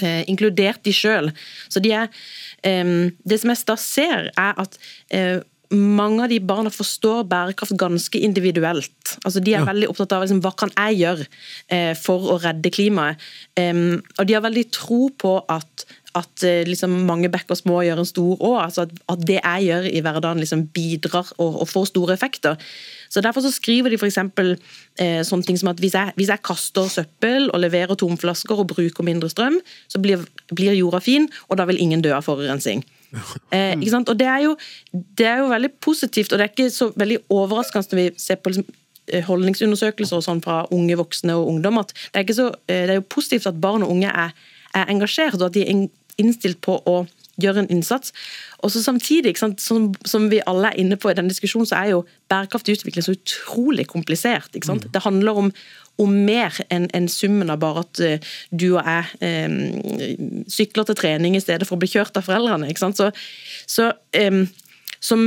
[0.00, 1.32] Eh, inkludert de sjøl.
[1.74, 4.78] de eh, det som jeg da ser, er at
[5.10, 5.42] eh,
[5.74, 9.16] mange av de barna forstår bærekraft ganske individuelt.
[9.24, 9.66] Altså, de er ja.
[9.68, 11.26] veldig opptatt av liksom, hva kan jeg gjøre
[11.68, 13.20] eh, for å redde klimaet.
[13.58, 18.02] Um, og de har veldig tro på at at eh, liksom, mange bekker små gjør
[18.02, 18.52] en stor å.
[18.62, 22.58] Altså at, at, det jeg gjør i hverdagen liksom bidrar og, og, får store effekter.
[23.10, 24.18] Så Derfor så skriver de f.eks.
[25.00, 28.70] Eh, sånne ting som at hvis jeg, hvis jeg, kaster søppel og leverer tomflasker og
[28.74, 30.22] bruker mindre strøm, så blir,
[30.54, 32.84] blir jorda fin, og da vil ingen dø av forurensning.
[33.54, 34.56] Eh, og det er, jo,
[35.18, 38.40] det er, jo, veldig positivt, og det er ikke så veldig overraskende når vi ser
[38.42, 38.64] på liksom,
[39.12, 42.96] eh, holdningsundersøkelser og sånn fra unge voksne og ungdom, at det er, så, eh, det
[42.96, 44.34] er jo positivt at barn og unge er,
[44.74, 45.62] er engasjert, og at de
[46.20, 47.04] innstilt på å
[47.40, 48.12] gjøre en innsats.
[48.62, 49.54] Og så Samtidig, som,
[50.06, 53.16] som, vi alle er inne på i denne diskusjonen, så er jo bærekraftig utvikling så
[53.16, 54.54] utrolig komplisert.
[54.54, 54.84] Mm.
[54.92, 55.52] Det handler om,
[55.98, 61.00] om mer enn en summen av bare at uh, du og jeg um, sykler til
[61.00, 62.70] trening i stedet for å bli kjørt av foreldrene.
[62.78, 63.10] Så,
[63.66, 64.44] så um,
[65.04, 65.26] som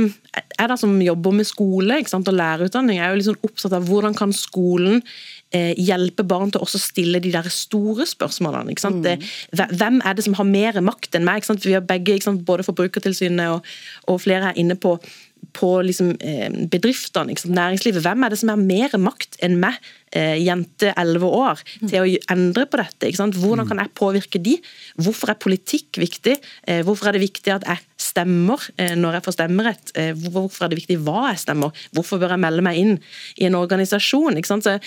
[0.58, 4.32] er der som jobber med skole og lærerutdanning, er jo liksom opptatt av hvordan kan
[4.34, 5.02] skolen
[5.52, 8.74] hjelpe barn til å stille de der store spørsmålene.
[8.76, 9.22] Mm.
[9.72, 11.46] Hvem er det som har mer makt enn meg?
[11.64, 13.72] Vi har begge, både Forbrukertilsynet og,
[14.06, 14.98] og, flere er inne på,
[15.56, 18.04] på liksom, eh, bedriftene, næringslivet.
[18.04, 19.80] Hvem er det som har mer makt enn meg,
[20.12, 23.12] eh, jente 11 år, til å endre på dette?
[23.16, 23.68] Hvordan mm.
[23.72, 24.58] kan jeg påvirke de?
[25.00, 26.36] Hvorfor er politikk viktig?
[26.84, 28.60] Hvorfor er det viktig at jeg stemmer
[28.98, 29.92] når jeg får stemmerett?
[30.28, 31.86] Hvorfor er det viktig hva jeg stemmer?
[31.96, 32.98] Hvorfor bør jeg melde meg inn
[33.38, 34.36] i en organisasjon?
[34.36, 34.68] Ikke sant?
[34.68, 34.78] Så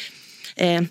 [0.57, 0.83] eh,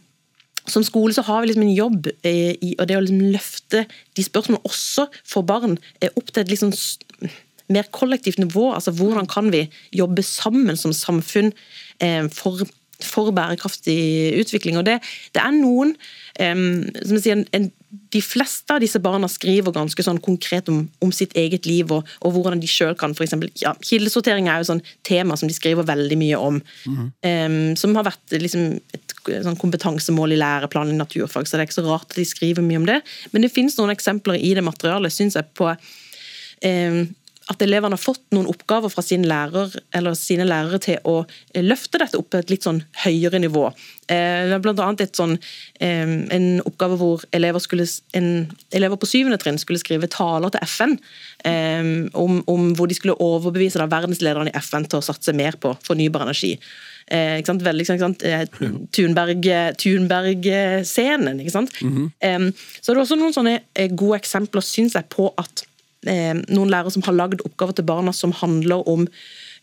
[0.68, 3.84] som skole så har vi liksom en jobb eh, i og det å liksom løfte
[4.16, 6.74] de spørsmålene også for barn eh, opp til et liksom
[7.70, 8.72] mer kollektivt nivå.
[8.74, 11.52] altså Hvordan kan vi jobbe sammen som samfunn
[12.02, 12.64] eh, for,
[13.00, 14.78] for, bærekraftig utvikling.
[14.78, 14.98] og Det,
[15.34, 15.94] det er noen
[16.40, 21.10] som jeg sier, en, de fleste av disse barna skriver ganske sånn konkret om, om
[21.14, 23.34] sitt eget liv og, og hvordan de sjøl kan f.eks.
[23.58, 26.60] Ja, kildesortering er jo sånn tema som de skriver veldig mye om.
[26.86, 27.08] Mm.
[27.26, 31.70] Um, som har vært liksom, et sånn kompetansemål i læreplanen i naturfag, så det er
[31.70, 33.00] ikke så rart at de skriver mye om det.
[33.34, 37.02] Men det finnes noen eksempler i det materialet, syns jeg, på um,
[37.50, 39.72] at elevene har fått noen oppgaver fra sin lærer,
[40.18, 43.64] sine lærere til å eh, løfte dette opp på et litt sånn høyere nivå.
[44.10, 45.36] Eh, blant annet et sånn,
[45.80, 47.86] en oppgave hvor elever, skulle,
[48.18, 48.30] en,
[48.74, 50.96] elever på syvende trinn skulle skrive taler til FN
[52.18, 55.72] om, om hvor de skulle overbevise da, verdenslederne i FN til å satse mer på
[55.86, 56.56] fornybar energi.
[57.10, 57.40] Eh?
[57.46, 57.86] Veldig?
[58.92, 61.40] Thunberg-scenen.
[61.80, 62.52] Mm -hmm.
[62.80, 65.69] så det er også noen sånne gode eksempler, syns jeg, på at Eh,
[66.06, 69.06] noen lærere som har lagd oppgaver til barna som handler om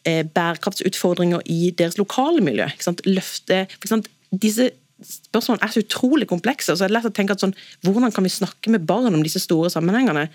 [0.06, 2.68] eh, bærekraftsutfordringer i deres lokale miljø.
[3.06, 3.66] Løfte,
[4.32, 4.70] disse
[5.02, 6.76] spørsmålene er så utrolig komplekse.
[6.76, 9.24] så er det lett å tenke at sånn, Hvordan kan vi snakke med barn om
[9.26, 10.28] disse store sammenhengene?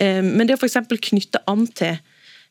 [0.00, 0.80] Eh, men det å f.eks.
[1.10, 1.96] knytte an til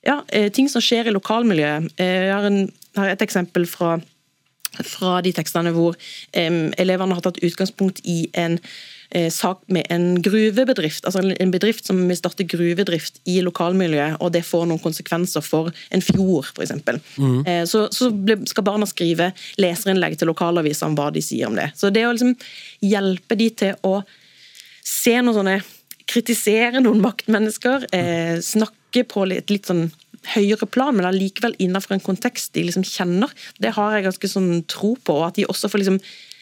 [0.04, 0.18] ja,
[0.52, 1.94] ting som skjer i lokalmiljøet.
[1.96, 2.66] Jeg har, en,
[2.98, 3.94] har et eksempel fra,
[4.84, 5.96] fra de tekstene hvor
[6.36, 8.93] elevene har tatt utgangspunkt i en Eh,
[9.34, 14.42] sak med en gruvebedrift, altså en bedrift som vil starte gruvedrift i lokalmiljøet, og det
[14.48, 16.74] får noen konsekvenser for en fjord, f.eks.
[17.22, 17.40] Mm.
[17.46, 18.10] Eh, så, så
[18.50, 21.70] skal barna skrive leserinnlegg til lokalaviser om hva de sier om det.
[21.78, 22.34] Så det å liksom
[22.82, 24.00] hjelpe de til å
[24.84, 25.62] se noen sånne
[26.04, 29.86] Kritisere noen maktmennesker, eh, snakke på et litt sånn
[30.34, 33.32] høyere plan, men allikevel innenfor en kontekst de liksom kjenner.
[33.64, 35.16] Det har jeg ganske sånn tro på.
[35.20, 36.33] og At de også får liksom eh,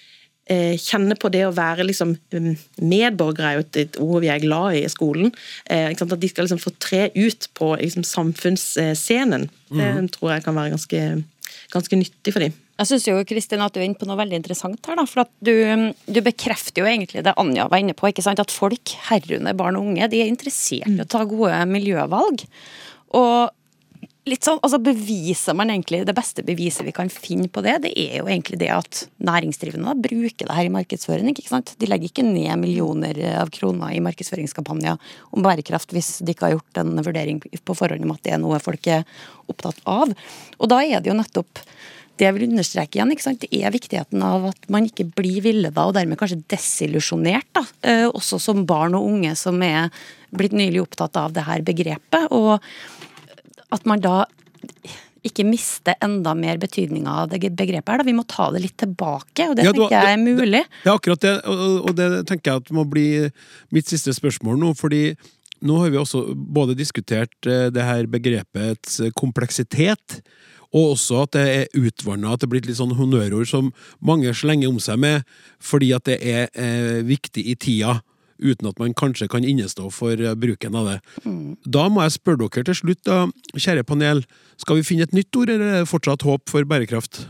[0.49, 2.15] kjenne på det å være liksom
[2.81, 5.31] medborgere, er jo et, ord vi er glad i i skolen.
[5.69, 5.91] Eh?
[5.93, 9.49] At de skal liksom få tre ut på liksom, samfunnsscenen.
[9.71, 10.09] Det Mhm.
[10.11, 11.23] tror jeg kan være ganske,
[11.71, 12.53] ganske nyttig for dem.
[12.79, 14.95] Jeg syns jo Kristin, at du er inne på noe veldig interessant her.
[14.95, 18.07] da, for at du, du bekrefter jo egentlig det Anja var inne på.
[18.09, 21.53] ikke sant, At folk, herunder barn og unge, de er interessert i å ta gode
[21.67, 22.43] miljøvalg.
[23.13, 23.51] Og
[24.29, 27.91] litt sånn, altså beviser man egentlig, Det beste beviset vi kan finne på det, det
[27.97, 31.29] er jo egentlig det at næringsdrivende bruker det her i markedsføring.
[31.31, 31.73] ikke sant?
[31.79, 34.99] De legger ikke ned millioner av kroner i markedsføringskampanjer
[35.31, 38.43] om bærekraft hvis de ikke har gjort en vurdering på forhånd om at det er
[38.43, 39.07] noe folk er
[39.49, 40.13] opptatt av.
[40.59, 41.65] Og da er det jo nettopp
[42.19, 43.41] det jeg vil understreke igjen, ikke sant?
[43.41, 47.63] det er viktigheten av at man ikke blir villeda og dermed kanskje desillusjonert, da.
[47.81, 49.89] Eh, også som barn og unge som er
[50.29, 52.29] blitt nylig opptatt av det her begrepet.
[52.29, 52.61] Og
[53.71, 54.23] at man da
[55.25, 58.01] ikke mister enda mer betydninga av det begrepet her.
[58.01, 58.07] Da.
[58.07, 60.63] Vi må ta det litt tilbake, og det Ja, tenker jeg er mulig.
[60.81, 63.07] Det er akkurat det, og det tenker jeg at må bli
[63.69, 65.03] mitt siste spørsmål nå, fordi
[65.61, 70.21] nå har vi også både diskutert eh, det her begrepets kompleksitet,
[70.71, 74.31] og også at det er utvanna, at det er blitt litt sånn honnørord som mange
[74.33, 75.27] slenger om seg med,
[75.61, 77.99] fordi at det er eh, viktig i tida,
[78.41, 80.97] uten at man kanskje kan innestå for eh, bruken av det.
[81.65, 83.25] Da må jeg spørre dere til slutt, da,
[83.55, 84.25] kjære panel,
[84.61, 87.23] skal vi finne et nytt ord, eller er det fortsatt håp for bærekraft?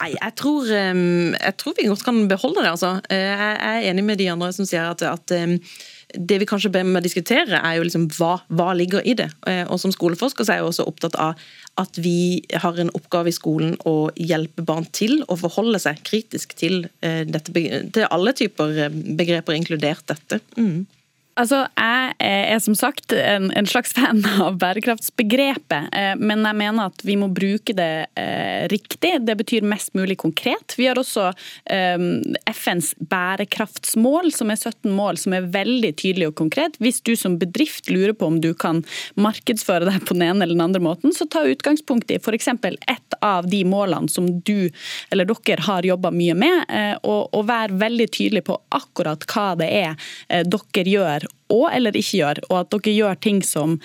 [0.00, 1.00] Nei, jeg tror, eh,
[1.36, 2.70] jeg tror vi godt kan beholde det.
[2.72, 3.00] altså.
[3.12, 5.58] Eh, Jeg er enig med de andre som sier at, at eh,
[6.16, 9.28] det vi kanskje ber med å diskutere, er jo liksom hva, hva ligger i det.
[9.46, 11.36] Eh, Og Som skoleforsker så er jeg også opptatt av
[11.78, 16.56] at vi har en oppgave i skolen å hjelpe barn til å forholde seg kritisk
[16.56, 17.52] til, eh, dette,
[17.92, 20.40] til alle typer begreper, inkludert dette.
[20.56, 20.86] Mm.
[21.40, 26.90] Altså, Jeg er som sagt en, en slags fan av bærekraftsbegrepet, eh, men jeg mener
[26.90, 29.14] at vi må bruke det eh, riktig.
[29.24, 30.74] Det betyr mest mulig konkret.
[30.76, 31.30] Vi har også
[31.72, 32.02] eh,
[32.50, 36.76] FNs bærekraftsmål, som er 17 mål, som er veldig tydelig og konkret.
[36.82, 38.82] Hvis du som bedrift lurer på om du kan
[39.16, 42.50] markedsføre deg på den ene eller den andre måten, så ta utgangspunkt i f.eks.
[42.50, 44.68] ett av de målene som du
[45.10, 49.48] eller dere har jobba mye med, eh, og, og vær veldig tydelig på akkurat hva
[49.60, 49.92] det er
[50.28, 53.76] eh, dere gjør og eller ikke gjør, og at dere gjør ting som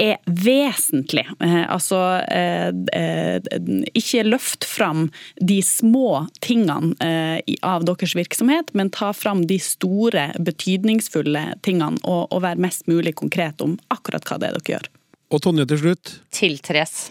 [0.00, 1.26] er vesentlig.
[1.44, 1.98] Eh, altså
[2.32, 3.50] eh, eh,
[3.92, 10.30] ikke løft fram de små tingene eh, av deres virksomhet, men ta fram de store,
[10.40, 14.92] betydningsfulle tingene, og, og være mest mulig konkret om akkurat hva det er dere gjør.
[15.30, 16.16] Og Tonje til slutt?
[16.34, 17.10] Tiltres.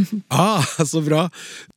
[0.30, 1.26] Ah, så bra!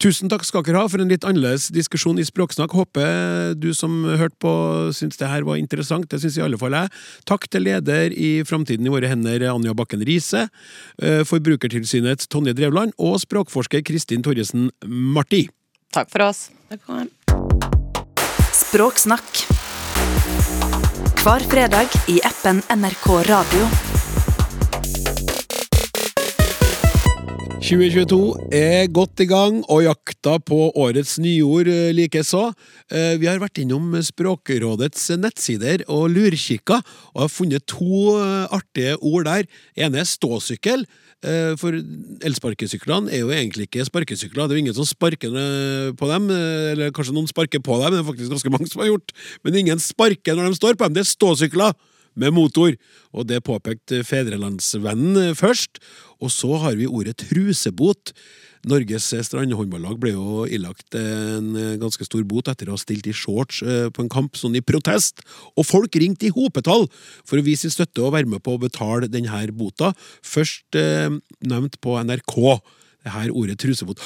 [0.01, 2.73] Tusen takk skal dere ha for en litt annerledes diskusjon i Språksnakk.
[2.75, 4.53] Håper du som hørte på
[4.95, 6.09] syns det her var interessant.
[6.11, 6.91] Det syns i alle fall jeg.
[7.29, 10.47] Takk til leder i Framtiden i våre hender, Anja Bakken Riise,
[11.01, 15.47] eh, Forbrukertilsynets Tonje Drevland og språkforsker Kristin Torjesen Marti.
[15.95, 16.49] Takk for oss.
[16.69, 17.07] Takk for.
[18.59, 19.45] Språksnakk.
[21.19, 23.88] Hver fredag i appen NRK Radio.
[27.69, 32.47] 2022 er godt i gang, og jakta på årets nyord eh, likeså.
[32.89, 36.79] Eh, Vi har vært innom Språkrådets nettsider og lurkikka,
[37.13, 39.45] og har funnet to eh, artige ord der.
[39.77, 40.87] ene er ståsykkel,
[41.59, 41.75] for
[42.23, 44.47] elsparkesyklene er jo egentlig ikke sparkesykler.
[44.47, 45.33] Det er jo ingen som sparker
[45.99, 48.93] på dem, eller kanskje noen sparker på dem, det er faktisk ganske mange som har
[48.93, 49.11] gjort.
[49.43, 50.95] Men ingen sparker når de står på dem.
[50.95, 51.75] Det er ståsykler
[52.19, 52.75] med motor.
[53.15, 55.81] Og det påpekte Fedrelandsvennen først.
[56.19, 58.13] Og så har vi ordet trusebot.
[58.67, 63.61] Norges strandhåndballag ble jo ilagt en ganske stor bot etter å ha stilt i shorts
[63.63, 65.23] eh, på en kamp, sånn i protest.
[65.55, 66.89] Og folk ringte i hopetall
[67.23, 69.93] for å vise sin støtte og være med på å betale denne bota.
[70.25, 71.07] Først eh,
[71.47, 72.35] nevnt på NRK,
[73.07, 74.03] det her ordet trusebot.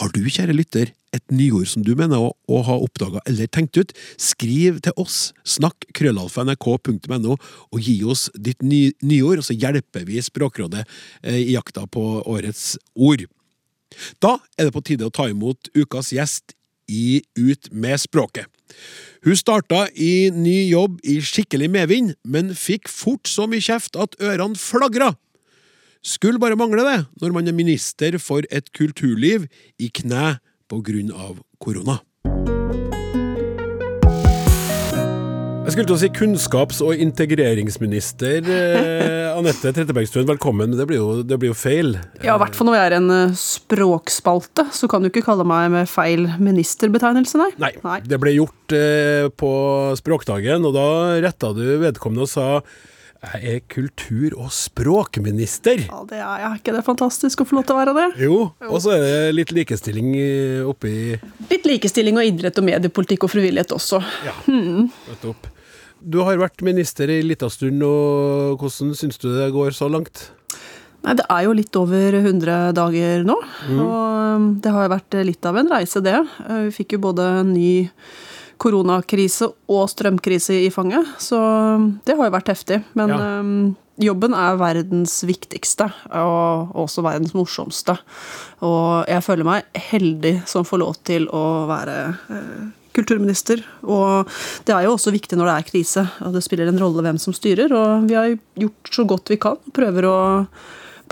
[0.00, 3.76] Har du, kjære lytter, et nyord som du mener å, å ha oppdaga eller tenkt
[3.76, 3.92] ut?
[4.16, 10.22] Skriv til oss, snakk krøllalfa.nrk.no, og gi oss ditt ny, nyord, og så hjelper vi
[10.24, 13.26] Språkrådet eh, i jakta på årets ord.
[14.24, 16.56] Da er det på tide å ta imot ukas gjest
[16.88, 18.48] i Ut med språket.
[19.22, 24.16] Hun starta i ny jobb i skikkelig medvind, men fikk fort så mye kjeft at
[24.24, 25.12] ørene flagra.
[26.02, 29.44] Skulle bare mangle det, når man er minister for et kulturliv
[29.78, 32.00] i kne på grunn av korona.
[35.62, 40.74] Jeg skulle til å si kunnskaps- og integreringsminister eh, Anette Trettebergstuen, velkommen.
[40.74, 41.94] Det blir jo, det blir jo feil.
[42.18, 45.46] Ja, i hvert fall når jeg er en eh, språkspalte, så kan du ikke kalle
[45.46, 47.52] meg med feil ministerbetegnelse, nei.
[47.62, 49.52] Nei, det ble gjort eh, på
[50.02, 50.88] språkdagen, og da
[51.22, 52.48] retta du vedkommende og sa
[53.22, 55.84] Jeg er kultur- og språkminister.
[55.86, 56.56] Ja, det er jeg.
[56.58, 58.06] ikke det fantastisk å få lov til å være det?
[58.24, 60.92] Jo, og så er det litt likestilling eh, oppi
[61.52, 64.02] Litt likestilling og idrett og mediepolitikk og frivillighet også.
[64.26, 65.46] Ja, nettopp.
[66.02, 70.32] Du har vært minister i lita stund, og hvordan syns du det går så langt?
[71.06, 73.38] Nei, Det er jo litt over 100 dager nå.
[73.76, 73.94] Og
[74.34, 76.18] um, det har vært litt av en reise, det.
[76.48, 77.88] Eh, Vi fikk jo både en ny
[78.62, 81.38] koronakrise og strømkrise i fanget, så
[81.76, 82.82] um, det har jo vært heftig.
[82.98, 83.22] Men Ja.
[83.40, 87.96] um, jobben er verdens viktigste, og også verdens morsomste.
[88.64, 91.96] Og jeg føler meg heldig som får lov til å være
[92.32, 92.62] eh,
[92.96, 93.62] kulturminister.
[93.84, 94.26] Og
[94.66, 97.18] det er jo også viktig når det er krise, og det spiller en rolle hvem
[97.20, 97.70] som styrer.
[97.76, 98.32] Og vi har
[98.64, 99.60] gjort så godt vi kan.
[99.76, 100.16] Prøver å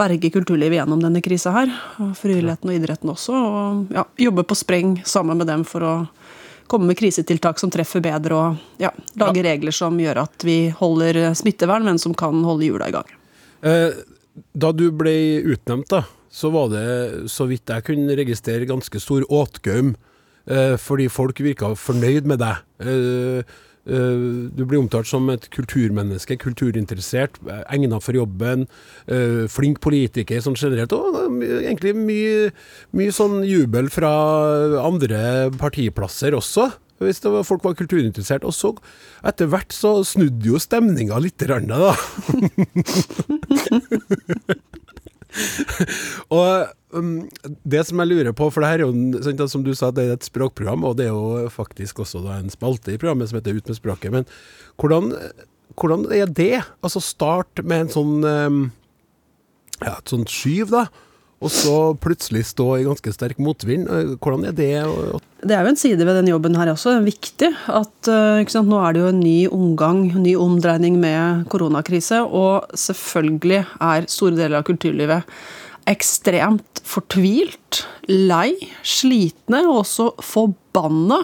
[0.00, 1.70] berge kulturlivet gjennom denne krisa her.
[2.00, 3.36] Og frivilligheten og idretten også.
[3.36, 5.94] Og ja, jobbe på spreng sammen med dem for å
[6.70, 11.32] komme med krisetiltak som treffer bedre, og ja, lage regler som gjør at vi holder
[11.38, 13.10] smittevern, men som kan holde hjula i gang.
[13.66, 13.90] Eh,
[14.56, 15.12] Da du ble
[15.52, 19.96] utnevnt, da, så var det, så vidt jeg kunne registrere, ganske stor åtgaum.
[20.46, 22.62] eh, Fordi folk virka fornøyd med deg.
[23.90, 27.38] Eh, eh, Du blir omtalt som et kulturmenneske, kulturinteressert,
[27.70, 28.66] egna for jobben,
[29.08, 30.92] eh, flink politiker sånn generelt.
[30.92, 32.52] Og egentlig mye,
[32.94, 34.10] mye sånn jubel fra
[34.84, 36.72] andre partiplasser også.
[37.00, 38.44] Hvis var, folk var kulturinteressert.
[38.44, 38.76] Og så,
[39.24, 41.96] etter hvert, så snudde jo stemninga litt, da.
[46.36, 47.12] Og um,
[47.64, 50.06] det som jeg lurer på, for det her er jo, sant, som du sa, det
[50.06, 53.40] er et språkprogram, og det er jo faktisk også da en spalte i programmet som
[53.40, 54.14] heter Ut med språket.
[54.14, 54.28] Men
[54.80, 55.12] hvordan,
[55.76, 56.64] hvordan er det?
[56.82, 58.60] Altså start med en sånn um,
[59.80, 60.86] ja, et sånt skyv, da.
[61.40, 63.86] Og så plutselig stå i ganske sterk motvind.
[64.20, 64.74] Hvordan er det?
[65.40, 67.48] Det er jo en side ved den jobben her også, det er viktig.
[67.72, 72.20] At eh, sant, nå er det jo en ny omgang, en ny omdreining med koronakrise.
[72.28, 75.24] Og selvfølgelig er store deler av kulturlivet
[75.88, 78.52] ekstremt fortvilt, lei,
[78.84, 81.22] slitne og også forbanna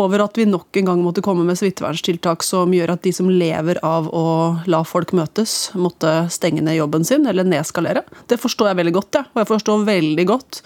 [0.00, 3.30] over at vi nok en gang måtte komme med smitteverntiltak som gjør at de som
[3.30, 4.26] lever av å
[4.70, 8.04] la folk møtes, måtte stenge ned jobben sin eller nedskalere.
[8.28, 9.24] Det forstår jeg veldig godt, ja.
[9.32, 10.62] og jeg forstår veldig godt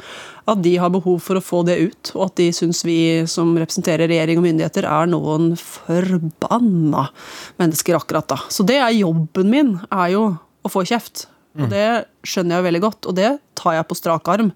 [0.51, 3.53] at de har behov for å få det ut, og at de syns vi som
[3.59, 7.07] representerer regjering og myndigheter er noen forbanna
[7.61, 8.41] mennesker akkurat da.
[8.51, 10.25] Så det er jobben min, er jo
[10.67, 11.29] å få kjeft.
[11.59, 11.87] Og det
[12.23, 14.53] skjønner jeg veldig godt, og det tar jeg på strak arm.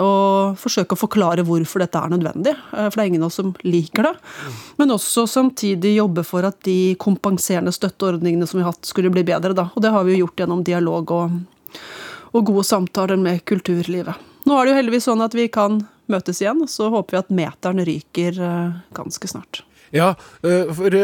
[0.00, 3.38] Og forsøker å forklare hvorfor dette er nødvendig, eh, for det er ingen av oss
[3.40, 4.14] som liker det.
[4.80, 9.26] Men også samtidig jobbe for at de kompenserende støtteordningene som vi har hatt, skulle bli
[9.28, 9.52] bedre.
[9.56, 9.68] Da.
[9.74, 11.38] Og det har vi jo gjort gjennom dialog og,
[12.32, 14.26] og gode samtaler med kulturlivet.
[14.48, 17.34] Nå er det jo heldigvis sånn at vi kan møtes igjen, så håper vi at
[17.42, 19.66] meteren ryker eh, ganske snart.
[19.92, 20.96] Ja, øh, for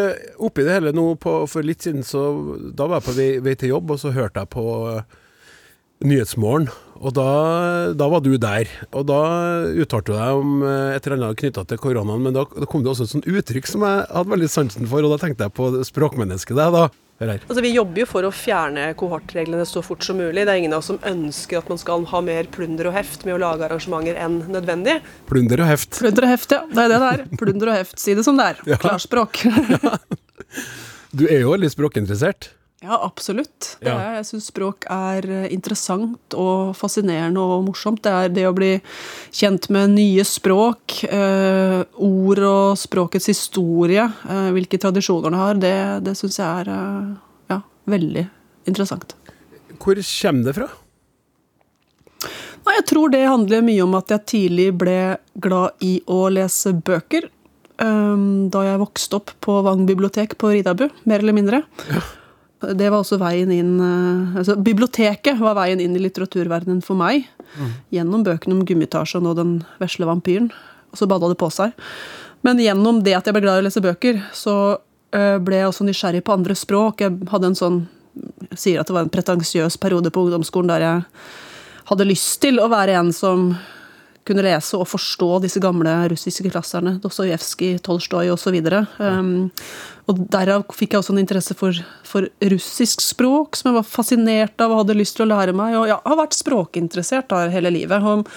[0.44, 2.24] oppi det hele nå på, for litt siden, så
[2.76, 4.64] da var jeg på vei, vei til jobb, og så hørte jeg på
[6.04, 6.66] Nyhetsmorgen,
[6.98, 7.28] og da,
[7.96, 8.68] da var du der.
[8.92, 9.20] Og da
[9.78, 12.82] uttalte du deg om øh, et eller annet knytta til koronaen, men da, da kom
[12.84, 15.54] det også et sånt uttrykk som jeg hadde veldig sansen for, og da tenkte jeg
[15.56, 16.88] på språkmennesket deg, da.
[17.22, 20.42] Altså, vi jobber jo for å fjerne kohortreglene så fort som mulig.
[20.42, 23.22] Det er ingen av oss som ønsker at man skal ha mer plunder og heft
[23.24, 24.96] med å lage arrangementer enn nødvendig.
[25.30, 26.00] Plunder og heft.
[26.02, 26.64] Plunder og heft, ja.
[26.66, 27.22] Det er det det er.
[27.38, 27.96] Plunder og heft.
[28.02, 28.60] Si det som det er.
[28.74, 28.80] Ja.
[28.82, 29.44] Klarspråk.
[31.14, 32.48] Du er jo litt språkinteressert.
[32.84, 33.78] Ja, absolutt.
[33.80, 33.96] Det Ja.
[33.96, 38.02] er, jeg syns språk er eh, interessant og fascinerende og morsomt.
[38.04, 38.74] Det er det å bli
[39.32, 45.76] kjent med nye språk, eh, ord og språkets historie, eh, hvilke tradisjoner det har, det,
[46.04, 47.14] det syns jeg er eh,
[47.54, 48.26] ja, veldig
[48.68, 49.14] interessant.
[49.80, 50.68] Hvor kommer det fra?
[52.64, 54.98] Nei, jeg tror det handler mye om at jeg tidlig ble
[55.40, 57.26] glad i å lese bøker.
[57.78, 61.62] ehm, Da jeg vokste opp på Vang bibliotek på Ridabu, mer eller mindre.
[62.72, 67.28] Det var også veien inn eh, altså Biblioteket var veien inn i litteraturverdenen for meg.
[67.94, 70.50] Gjennom bøkene om Gummitasjen og Den vesle vampyren.
[70.92, 71.74] Og så bada det på seg.
[72.44, 74.56] Men gjennom det at jeg ble glad i å lese bøker, så
[75.16, 77.04] eh, ble jeg også nysgjerrig på andre språk.
[77.04, 80.84] Jeg hadde en sånn jeg sier at det var en pretensiøs periode på ungdomsskolen der
[80.84, 80.98] jeg
[81.88, 83.48] hadde lyst til å være en som
[84.24, 88.56] kunne lese og forstå disse gamle russiske klasserne, Dostojevskij, Tolstoj osv.
[88.96, 89.50] Um,
[90.10, 94.60] og derav fikk jeg også en interesse for, for russisk språk, som jeg var fascinert
[94.60, 95.76] av og hadde lyst til å lære meg.
[95.80, 98.04] Og jeg har vært språkinteressert da hele livet.
[98.04, 98.28] Og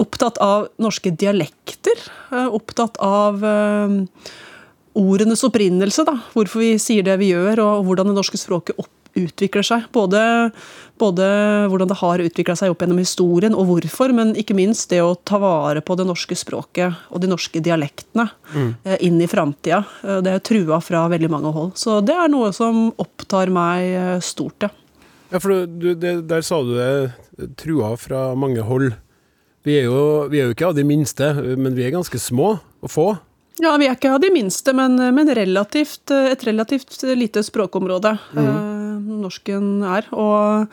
[0.00, 2.00] opptatt av norske dialekter.
[2.32, 4.00] eh, Opptatt av um,
[4.98, 6.16] ordenes opprinnelse, da.
[6.34, 9.86] Hvorfor vi sier det vi gjør, og hvordan det norske språket opp, utvikler seg.
[9.94, 10.20] Både,
[11.00, 11.28] både
[11.70, 15.16] hvordan det har utvikla seg opp gjennom historien, og hvorfor, men ikke minst det å
[15.16, 18.70] ta vare på det norske språket og de norske dialektene mm.
[19.06, 19.82] inn i framtida.
[20.24, 21.72] Det er trua fra veldig mange hold.
[21.78, 24.72] Så det er noe som opptar meg stort, ja.
[25.28, 27.12] Ja, for du, det, Der sa du det,
[27.60, 28.92] trua fra mange hold.
[29.66, 32.54] Vi er, jo, vi er jo ikke av de minste, men vi er ganske små
[32.56, 33.08] og få.
[33.58, 38.46] Ja, vi er ikke av de minste, men, men relativt, et relativt lite språkområde mm.
[39.08, 40.08] Norsken er.
[40.12, 40.68] Og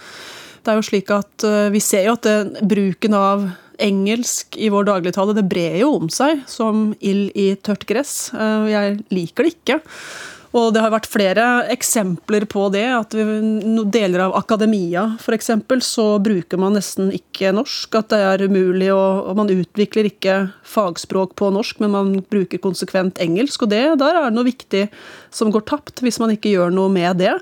[0.65, 3.47] det er jo slik at eh, vi ser jo at det, bruken av
[3.81, 8.31] engelsk i vår dagligtale, det brer jo om seg som ild i tørt gress.
[8.33, 9.81] Eh, jeg liker det ikke.
[10.55, 12.85] Og det har vært flere eksempler på det.
[12.87, 13.23] at vi,
[13.91, 15.51] Deler av akademia f.eks.
[15.83, 17.97] så bruker man nesten ikke norsk.
[17.99, 23.19] At det er umulig og Man utvikler ikke fagspråk på norsk, men man bruker konsekvent
[23.19, 23.65] engelsk.
[23.65, 24.85] Og det, der er det noe viktig
[25.35, 27.33] som går tapt hvis man ikke gjør noe med det.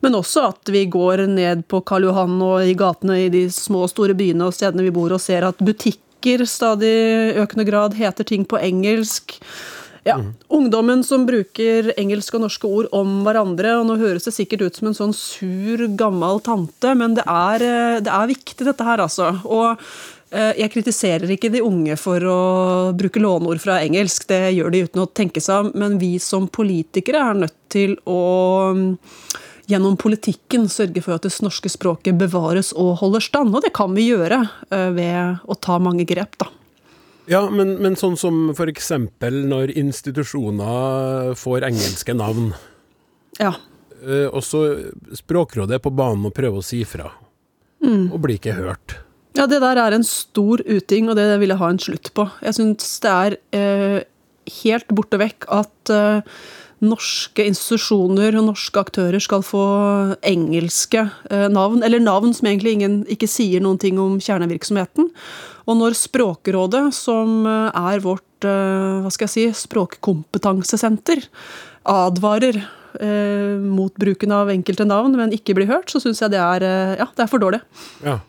[0.00, 3.84] Men også at vi går ned på Karl Johan og i gatene i de små
[3.84, 8.24] og store byene og stedene vi bor og ser at butikker stadig økende grad heter
[8.24, 9.42] ting på engelsk.
[10.04, 10.14] Ja.
[10.18, 10.34] Mm.
[10.48, 13.76] Ungdommen som bruker engelske og norske ord om hverandre.
[13.78, 17.62] og Nå høres det sikkert ut som en sånn sur, gammel tante, men det er,
[17.62, 19.30] eh, det er viktig, dette her, altså.
[19.46, 19.78] Og
[20.32, 22.40] eh, jeg kritiserer ikke de unge for å
[22.98, 26.50] bruke låneord fra engelsk, det gjør de uten å tenke seg om, men vi som
[26.50, 28.20] politikere er nødt til å
[29.70, 33.54] gjennom politikken sørge for at det norske språket bevares og holder stand.
[33.54, 34.42] Og det kan vi gjøre
[34.72, 36.50] eh, ved å ta mange grep, da.
[37.32, 38.90] Ja, men, men sånn som f.eks.
[39.22, 42.50] når institusjoner får engelske navn.
[43.40, 43.54] Ja.
[44.02, 44.64] Eh, og så
[45.16, 47.08] Språkrådet er på banen og prøver å si fra,
[47.84, 48.10] mm.
[48.12, 48.98] og blir ikke hørt.
[49.38, 52.26] Ja, det der er en stor uting, og det vil jeg ha en slutt på.
[52.44, 54.00] Jeg syns det er eh,
[54.60, 56.42] helt borte vekk at eh,
[56.82, 59.64] norske institusjoner og norske aktører skal få
[60.26, 65.08] engelske eh, navn, eller navn som egentlig ingen, ikke sier noen ting om kjernevirksomheten.
[65.68, 71.22] Og når Språkrådet, som eh, er vårt eh, hva skal jeg si, språkkompetansesenter,
[71.88, 76.42] advarer eh, mot bruken av enkelte navn, men ikke blir hørt, så syns jeg det
[76.42, 76.66] er,
[76.98, 77.62] ja, det er for dårlig.
[78.04, 78.20] Ja.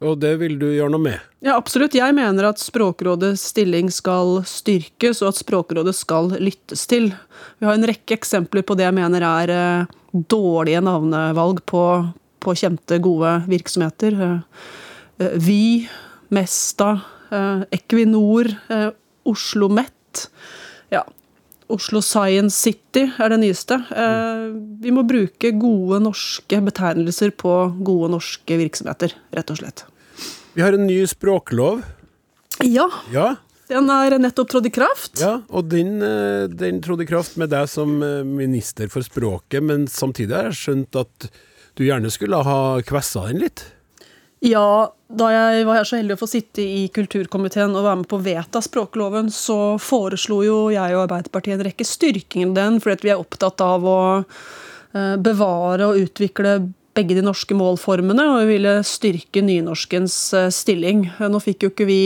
[0.00, 1.24] Og det vil du gjøre noe med?
[1.44, 1.92] Ja, absolutt.
[1.92, 7.10] Jeg mener at Språkrådets stilling skal styrkes, og at Språkrådet skal lyttes til.
[7.60, 9.52] Vi har en rekke eksempler på det jeg mener er
[10.32, 11.82] dårlige navnevalg på,
[12.40, 14.16] på kjente, gode virksomheter.
[15.36, 15.60] Vy
[16.30, 17.00] Mesta,
[17.30, 18.90] eh, Equinor, eh,
[19.22, 20.30] Oslo Met.
[20.90, 21.04] Ja,
[21.68, 23.74] Oslo Science City er det nyeste.
[23.74, 24.46] Eh,
[24.82, 29.84] vi må bruke gode norske betegnelser på gode norske virksomheter, rett og slett.
[30.54, 31.82] Vi har en ny språklov.
[32.62, 32.88] Ja.
[33.12, 33.36] ja.
[33.70, 35.20] Den er nettopp trådt i kraft.
[35.22, 36.00] Ja, og den,
[36.58, 40.98] den trådte i kraft med deg som minister for språket, men samtidig har jeg skjønt
[40.98, 41.30] at
[41.78, 43.62] du gjerne skulle ha kvessa den litt?
[44.40, 48.08] Ja, da jeg var her så heldig å få sitte i kulturkomiteen og være med
[48.08, 52.78] på å vedta språkloven, så foreslo jo jeg og Arbeiderpartiet en rekke styrkinger i den,
[52.80, 56.56] fordi vi er opptatt av å eh, bevare og utvikle
[56.96, 61.10] begge de norske målformene, og vi ville styrke nynorskens eh, stilling.
[61.20, 62.02] Nå fikk jo ikke vi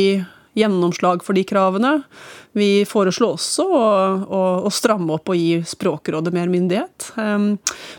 [0.54, 1.96] gjennomslag for de kravene.
[2.54, 3.82] Vi foreslo også å,
[4.22, 7.10] å, å, stramme opp og gi Språkrådet mer myndighet.
[7.18, 7.56] Ehm,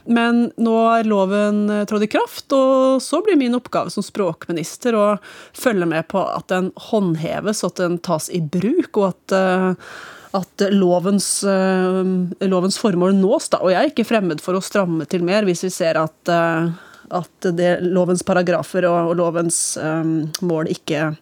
[0.08, 4.96] men nå er loven eh, trådt i kraft, og så blir min oppgave som språkminister
[4.96, 5.06] å
[5.52, 9.96] følge med på at den håndheves, at den tas i bruk, og at eh,
[10.36, 12.04] at lovens, uh,
[12.44, 13.48] lovens, formål nås.
[13.54, 13.62] Da.
[13.64, 16.68] Og jeg er ikke fremmed for å stramme til mer hvis vi ser at, uh,
[17.16, 21.14] at det, lovens paragrafer og, og lovens um, mål ikke,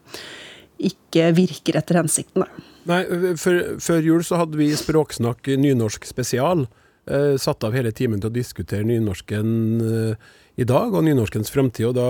[0.81, 2.45] ikke virker etter hensikten.
[2.89, 3.01] Nei,
[3.39, 6.65] for, Før jul så hadde vi Språksnakk nynorsk spesial.
[7.03, 9.53] Eh, satt av hele timen til å diskutere nynorsken
[9.83, 11.89] eh, i dag og nynorskens fremtid.
[11.91, 12.07] Og da,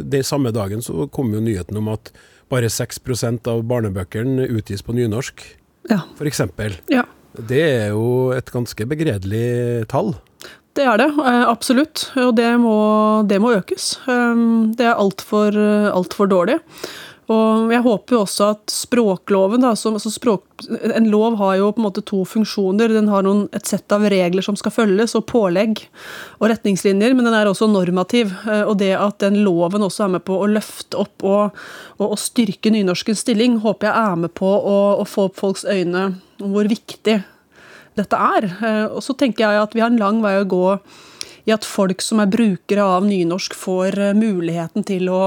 [0.00, 2.12] den samme dagen så kom jo nyheten om at
[2.50, 5.44] bare 6% av barnebøkene utgis på nynorsk,
[5.92, 6.02] ja.
[6.16, 6.42] f.eks.
[6.90, 7.04] Ja.
[7.36, 10.16] Det er jo et ganske begredelig tall.
[10.74, 12.08] Det er det, eh, absolutt.
[12.22, 12.78] Og det må,
[13.28, 13.92] det må økes.
[14.08, 14.42] Eh,
[14.78, 15.56] det er altfor
[15.92, 16.60] alt for dårlig.
[17.30, 20.42] Og jeg håper jo også at språkloven, da, som, altså språk,
[20.96, 22.90] En lov har jo på en måte to funksjoner.
[22.90, 25.84] Den har noen, et sett av regler som skal følges, og pålegg
[26.40, 28.32] og retningslinjer, men den er også normativ.
[28.50, 31.60] Eh, og det at den loven også er med på å løfte opp og,
[32.00, 35.62] og, og styrke nynorskens stilling, håper jeg er med på å, å få opp folks
[35.68, 36.10] øyne
[36.40, 37.20] hvor viktig
[38.00, 38.48] dette er.
[38.58, 40.64] Eh, og så tenker jeg at vi har en lang vei å gå
[41.48, 45.22] i at folk som er brukere av nynorsk, får eh, muligheten til å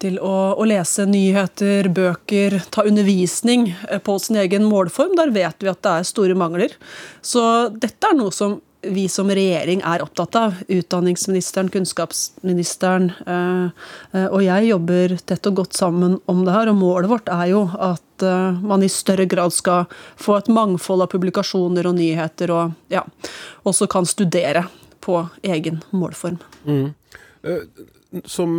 [0.00, 5.14] til å, å, lese nyheter, bøker, ta undervisning eh, på sin egen målform.
[5.18, 6.74] Der vet vi at det er store mangler.
[7.22, 7.42] Så
[7.76, 10.60] dette er noe som vi som regjering er opptatt av.
[10.72, 13.10] Utdanningsministeren, kunnskapsministeren
[14.32, 16.70] og jeg jobber tett og godt sammen om det her.
[16.72, 18.24] Og målet vårt er jo at
[18.64, 19.84] man i større grad skal
[20.16, 23.04] få et mangfold av publikasjoner og nyheter, og ja,
[23.68, 24.64] også kan studere
[25.04, 26.40] på egen målform.
[26.64, 26.94] Mm.
[28.26, 28.56] Som,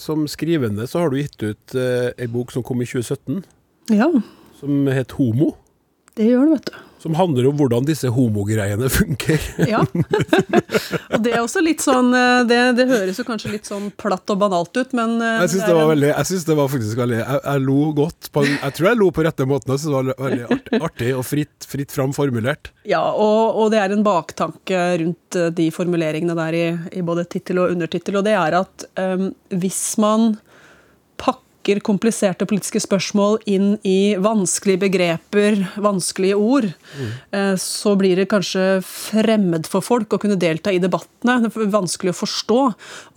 [0.00, 3.42] som, skrivende så har du gitt ut ei bok som kom i 2017.
[3.92, 4.08] Ja
[4.58, 5.52] som het Homo.
[6.18, 6.78] Det gjør det, vet du.
[6.98, 9.42] Som handler om hvordan disse homogreiene funker.
[9.72, 9.84] ja.
[11.12, 14.28] og det er også litt sånn eh, det, det, høres jo kanskje litt sånn platt
[14.34, 17.02] og banalt ut, men eh, Jeg syns det, var veldig Jeg synes det var faktisk
[17.02, 19.74] veldig Jeg, jeg lo godt på Jeg tror jeg lo på rette måten.
[19.74, 22.72] Jeg synes det var veldig artig, artig og fritt, fritt fram formulert.
[22.88, 26.66] Ja, og, og, det er en baktanke rundt eh, de formuleringene der i,
[26.98, 30.32] i både tittel og undertittel, og det er at um, hvis man
[31.68, 36.64] pakker kompliserte politiske spørsmål inn i vanskelige begreper, vanskelige ord,
[36.96, 37.56] mm.
[37.60, 41.44] så blir det kanskje fremmed for folk å kunne delta i debattene.
[41.44, 42.60] Det er vanskelig å forstå.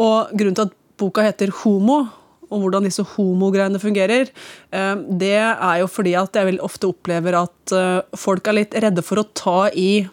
[0.03, 2.09] Og grunnen til at boka heter Homo,
[2.51, 4.27] og hvordan disse homogreiene fungerer,
[4.75, 8.75] eh, det er jo fordi at jeg vel ofte opplever at eh, folk er litt
[8.75, 10.07] redde for å ta i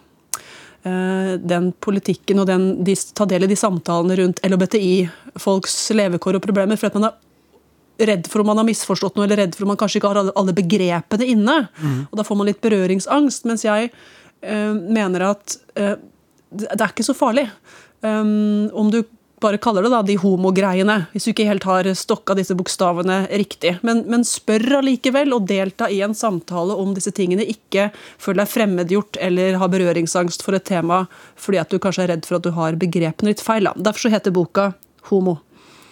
[0.79, 6.79] den politikken og den, de, ta del i de samtalene rundt LHBTI-folks levekår og problemer,
[6.79, 7.17] for at man er
[7.99, 10.31] redd for om man har misforstått noe, eller redd for om man kanskje ikke har
[10.31, 11.59] alle begrepene inne.
[11.81, 11.99] Mm.
[12.09, 13.47] Og da får man litt berøringsangst.
[13.49, 15.95] Mens jeg uh, mener at uh,
[16.49, 17.49] det er ikke så farlig.
[18.01, 19.01] Um, om du
[19.39, 23.77] bare kaller det da de homogreiene, hvis du ikke helt har stokka disse bokstavene riktig.
[23.87, 27.47] Men, men spør allikevel, og delta i en samtale om disse tingene.
[27.47, 27.89] Ikke
[28.19, 31.05] føl deg fremmedgjort eller ha berøringsangst for et tema
[31.39, 33.69] fordi at du kanskje er redd for at du har begrepene litt feil.
[33.69, 33.75] Da.
[33.89, 34.71] Derfor så heter boka
[35.09, 35.39] Homo.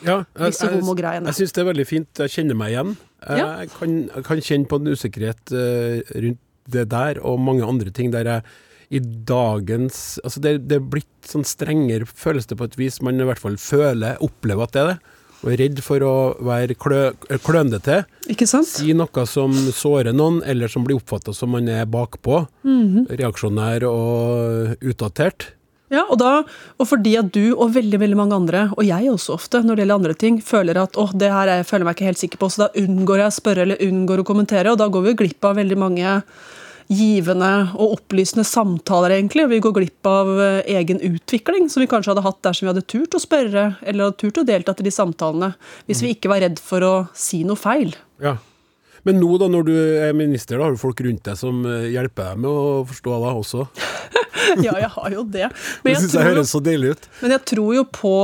[0.05, 2.21] Ja, jeg, jeg, jeg, jeg syns det er veldig fint.
[2.21, 2.93] Jeg kjenner meg igjen.
[3.23, 3.49] Jeg, ja.
[3.73, 8.11] kan, jeg kan, kjenne på en usikkerhet uh, rundt det der og mange andre ting
[8.11, 8.43] der jeg
[8.87, 13.01] i dagens Altså det, det er blitt sånn strengere, føles det på et vis.
[13.03, 15.15] Man i hvert fall føler, opplever at det er det.
[15.37, 17.01] Og er redd for å være klø,
[17.45, 17.99] klønete.
[18.31, 18.69] Ikke sant?
[18.69, 22.47] Si noe som sårer noen, eller som blir oppfatta som man er bakpå.
[22.63, 23.17] Mm -hmm.
[23.19, 25.53] Reaksjonær og utdatert.
[25.93, 26.41] Ja, og, da,
[26.75, 29.85] og fordi at du og veldig veldig mange andre, og jeg også ofte, når det
[29.85, 32.49] gjelder andre ting, føler at åh, det her jeg føler meg ikke helt sikker på,
[32.51, 35.47] så da unngår jeg å spørre eller unngår å kommentere, og da går vi glipp
[35.47, 36.17] av veldig mange
[36.87, 39.45] givende og opplysende samtaler, egentlig.
[39.45, 42.73] Og Vi går glipp av eh, egen utvikling, som vi kanskje hadde hatt dersom vi
[42.73, 45.53] hadde turt å spørre eller hadde turt å delta til de samtalene,
[45.87, 47.95] hvis vi ikke var redd for å si noe feil.
[48.23, 48.37] Ja.
[49.05, 51.89] Men nå da, når du er minister, da har du folk rundt deg som eh,
[51.93, 53.67] hjelper deg med å forstå deg også?
[54.65, 55.49] ja, jeg har jo det.
[55.83, 57.09] Men det syns jeg høres så deilig ut.
[57.21, 58.17] Men jeg tror jo på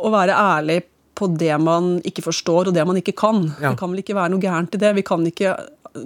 [0.00, 0.80] å være ærlig
[1.20, 3.44] på det man ikke forstår, og det man ikke kan.
[3.58, 3.72] Ja.
[3.72, 4.94] Det kan vel ikke være noe gærent i det.
[4.96, 5.58] Vi kan ikke,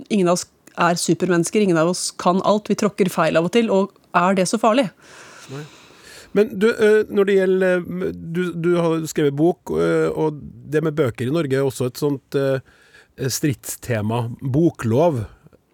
[0.09, 0.47] Ingen av oss
[0.81, 2.71] er supermennesker, ingen av oss kan alt.
[2.73, 4.89] Vi tråkker feil av og til, og er det så farlig?
[5.53, 5.65] Nei.
[6.35, 7.85] Men du, eh, når det gjelder
[8.35, 12.01] du, du, har skrevet bok, eh, og det med bøker i Norge er også et
[12.01, 12.59] sånt eh,
[13.31, 14.25] stridstema.
[14.41, 15.25] Boklov.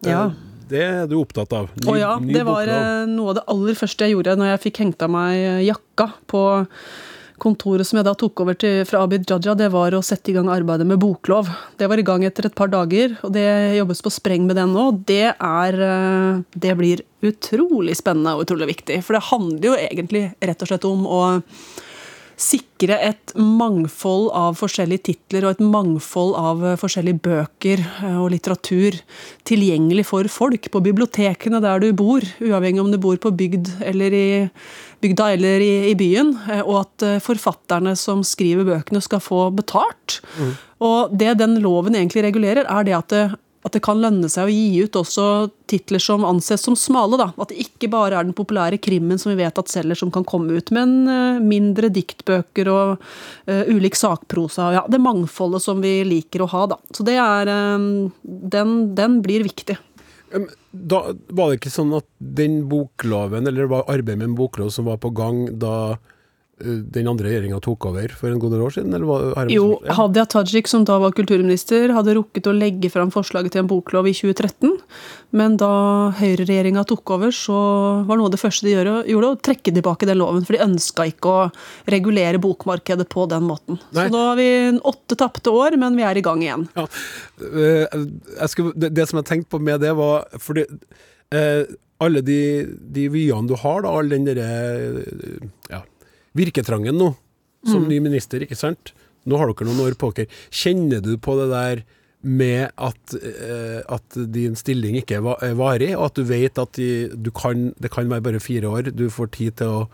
[0.07, 0.31] Ja.
[0.71, 1.71] Det er du opptatt av?
[1.75, 2.91] Ny, Å ja, det var boklov.
[2.91, 5.65] Eh, noe av det aller første jeg gjorde når jeg fikk hengt av meg eh,
[5.67, 6.43] jakka på
[7.41, 10.35] kontoret som jeg da tok over til, fra Abid Jaja, det var å sette i
[10.37, 11.49] gang arbeidet med boklov.
[11.81, 13.47] Det var i gang etter et par dager, og det
[13.79, 14.91] jobbes på spreng med den nå.
[15.09, 19.01] Det, er, eh, det blir utrolig spennende og utrolig viktig.
[19.07, 21.23] For det handler jo egentlig rett og slett om å
[22.41, 28.31] sikre et mangfold av forskjellige titler og et mangfold av eh, forskjellige bøker eh, og
[28.33, 28.97] litteratur
[29.49, 34.17] tilgjengelig for folk på bibliotekene der du bor, uavhengig om du bor på bygd eller
[34.17, 34.31] i
[35.01, 40.21] bygda eller i, i byen, eh, og at forfatterne som skriver bøkene skal få betalt.
[40.41, 40.57] Mm.
[40.85, 43.17] Og det den loven egentlig regulerer, er det at
[43.61, 45.25] at det kan lønne seg å gi ut også
[45.69, 47.19] titler som anses som smale.
[47.21, 47.29] Da.
[47.37, 50.25] At det ikke bare er den populære krimmen som vi vet at selger, som kan
[50.25, 53.05] komme ut, men uh, mindre diktbøker og
[53.51, 54.71] uh, ulik sakprosa.
[54.79, 56.65] Ja, det mangfoldet som vi liker å ha.
[56.73, 56.81] Da.
[56.97, 59.77] Så det er um, den, den, blir viktig.
[60.71, 64.73] Da Var det ikke sånn at den bokloven, eller det var arbeidet med en boklov
[64.73, 65.99] som var på gang da
[66.61, 68.97] den andre regjeringa tok over for en god del år siden?
[69.53, 73.71] jo, Hadia Tajik, som da var kulturminister, hadde rukket å legge fram forslaget til en
[73.71, 74.77] boklov i 2013.
[75.37, 75.71] Men da
[76.19, 77.59] høyreregjeringa tok over, så
[78.09, 80.47] var noe av det første de gjorde, å trekke tilbake den loven.
[80.47, 81.45] For de ønska ikke å
[81.91, 83.79] regulere bokmarkedet på den måten.
[83.95, 84.09] Nei.
[84.09, 84.51] Så nå har vi
[84.93, 86.67] åtte tapte år, men vi er i gang igjen.
[86.77, 86.89] Ja.
[87.41, 88.01] Eh,
[88.51, 90.67] skulle, det, det, som jeg tenkte på med det, var fordi
[91.35, 91.63] eh,
[92.01, 92.41] alle de,
[92.81, 94.51] de vyene du har, da, all den derre
[95.71, 95.83] ja,
[96.37, 97.13] virketrangen nå,
[97.67, 97.89] som mm.
[97.91, 98.93] ny minister, ikke sant?
[99.29, 100.31] Nå har dere noen år på dere.
[100.55, 101.83] Kjenner du på det der
[102.21, 106.73] med at, eh, at din stilling ikke er er varig, og at du vet at
[106.77, 109.89] de, du kan, det kan være bare fire år, du får tid til å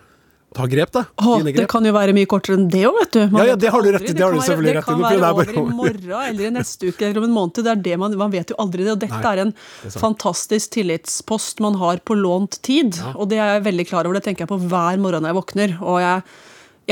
[0.56, 1.02] ta grep, da.
[1.20, 3.20] Åh, Dine det kan jo være mye kortere enn det òg, vet du.
[3.32, 4.64] Man Ja, ja, det har du rett i, det det, det, være-.
[4.66, 7.60] Det kan være prøvde over i morgen eller i neste uke eller om en måned.
[7.66, 8.94] Det er det man, man vet jo aldri det.
[8.96, 12.98] Og dette Nei, er en er fantastisk tillitspost man har på lånt tid.
[13.14, 14.18] Og det er jeg veldig klar over.
[14.18, 15.76] Det tenker jeg på hver morgen når jeg våkner.
[15.84, 16.22] Og jeg,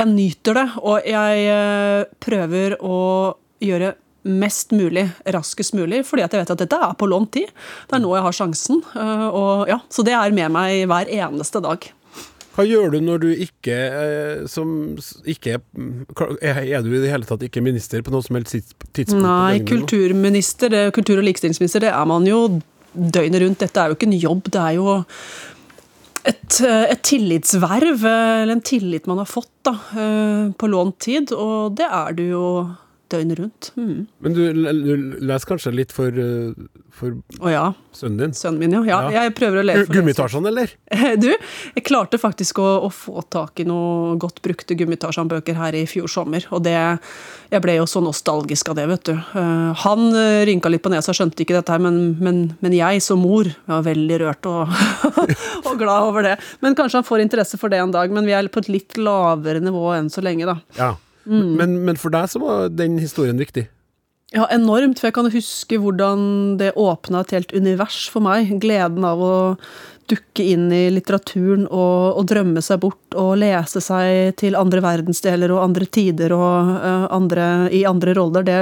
[0.00, 0.66] jeg nyter det.
[0.84, 2.98] Og jeg eh, prøver å
[3.64, 3.94] gjøre
[4.24, 5.02] mest mulig
[5.34, 7.50] raskest mulig, fordi at jeg vet at dette er på lånt tid.
[7.90, 8.80] Det er nå jeg har sjansen.
[8.96, 11.90] eh, Og ja, så det er med meg hver eneste dag.
[12.54, 14.94] Hva gjør du når du ikke eh, som
[15.26, 18.54] ikke er du i det hele tatt ikke minister på noe som helst
[18.94, 19.24] tidspunkt?
[19.24, 22.44] Nei, kulturminister, det, kultur- og likestillingsminister, det er man jo
[22.94, 23.64] døgnet rundt.
[23.64, 24.94] Dette er jo ikke en jobb, det er jo
[26.24, 29.74] et, eh, et tillitsverv, eh, eller en tillit man har fått da,
[30.60, 32.46] på lånt tid, og det er du jo
[33.14, 33.70] døgnet rundt.
[33.78, 34.06] Mm.
[34.24, 36.52] Men du, du leser kanskje litt for, eh,
[36.94, 38.34] for Å ja, sønnen din?
[38.36, 38.82] sønnen min, ja.
[38.88, 38.98] ja.
[39.08, 39.24] Ja.
[39.24, 40.74] Jeg prøver å lese for Gummitasjen, eller?
[41.24, 45.84] Du, jeg klarte faktisk å, å få tak i noen godt brukte Gummitasjan-bøker her i
[45.90, 49.14] fjor sommer, og det Jeg ble jo så nostalgisk av det, vet du.
[49.14, 53.02] Eh, han uh, rynka litt på nesa, skjønte ikke dette her, men, men, men jeg
[53.04, 54.74] som mor var veldig rørt og,
[55.68, 56.34] og glad over det.
[56.64, 58.98] Men kanskje han får interesse for det en dag, men vi er på et litt
[58.98, 60.58] lavere nivå enn så lenge, da.
[60.80, 60.94] Ja.
[61.24, 61.54] Mm.
[61.60, 63.66] Men, men for deg så var den historien viktig.
[64.34, 66.22] Ja, enormt, for jeg kan huske hvordan
[66.58, 68.50] det åpna et helt univers for meg.
[68.62, 69.34] Gleden av å
[70.10, 75.52] dukke inn i litteraturen og, og drømme seg bort og lese seg til andre verdensdeler
[75.54, 78.46] og andre tider og uh, andre, i andre roller.
[78.46, 78.58] Det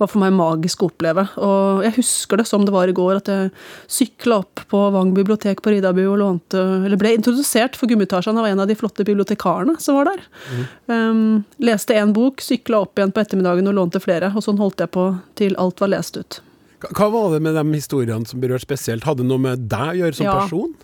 [0.00, 1.26] var for meg magisk å oppleve.
[1.42, 3.52] Og jeg husker det som det var i går, at jeg
[3.90, 8.48] sykla opp på Vang bibliotek på Riddarbu og lånte Eller ble introdusert for Gummitasjan av
[8.48, 10.24] en av de flotte bibliotekarene som var der.
[10.90, 14.84] Um, leste én bok, sykla opp igjen på ettermiddagen og lånte flere, og sånn holdt
[14.84, 16.40] jeg på til alt var lest ut.
[16.80, 19.04] Hva, var det med de historiene som berørte spesielt?
[19.04, 20.38] Hadde det noe med deg å gjøre som Ja.
[20.40, 20.74] person?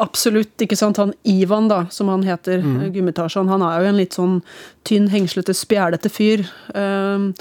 [0.00, 0.96] Absolutt, ikke sant.
[0.96, 2.92] Han Ivan, da, som han heter, mm.
[2.94, 4.42] Gummitasjan, han er jo en litt sånn
[4.88, 6.46] tynn, hengslete, spjælete fyr.
[6.74, 7.34] Um,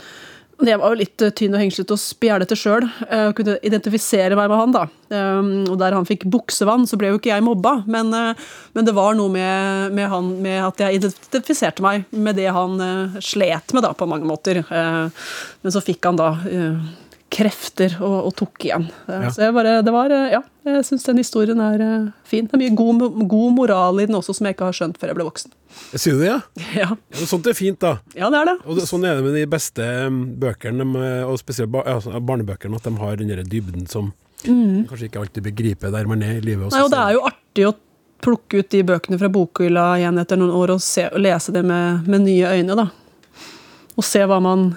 [0.62, 4.52] jeg var jo litt eh, tynn og hengslete og spjælete sjøl, og kunne identifisere meg
[4.52, 4.84] med han, da.
[5.10, 8.36] Um, og der han fikk buksevann, så ble jo ikke jeg mobba, men, eh,
[8.76, 12.78] men det var noe med, med han med at jeg identifiserte meg med det han
[12.78, 14.62] eh, slet med, da, på mange måter.
[14.62, 15.26] Eh,
[15.64, 16.78] men så fikk han da eh,
[17.32, 18.88] krefter og, og tok igjen.
[19.08, 19.30] Eh, Ja.
[19.32, 22.48] Så jeg bare, det var, eh, ja, jeg syns den historien er eh, fin.
[22.48, 25.12] Det er mye god, god moral i den også, som jeg ikke har skjønt før
[25.12, 25.54] jeg ble voksen.
[25.94, 26.40] Sier du det, ja?
[26.82, 28.00] Ja, ja sånt er fint, da.
[28.18, 28.58] ja det er det.
[28.66, 30.88] Og det, sånn er det med de beste um, bøkene,
[31.28, 34.12] og spesielt ba, altså, barnebøkene, at de har den der dybden som
[34.44, 34.90] mm.
[34.90, 36.68] kanskje ikke alltid begriper der man er i livet.
[36.68, 37.76] Også, Nei, og det er jo artig å
[38.22, 41.64] plukke ut de bøkene fra bokhylla igjen etter noen år og, se, og lese det
[41.66, 42.90] med, med nye øyne, da.
[43.96, 44.74] Og se hva man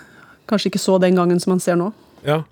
[0.48, 1.90] kanskje ikke så den gangen som man ser nå.
[2.25, 2.45] Ja.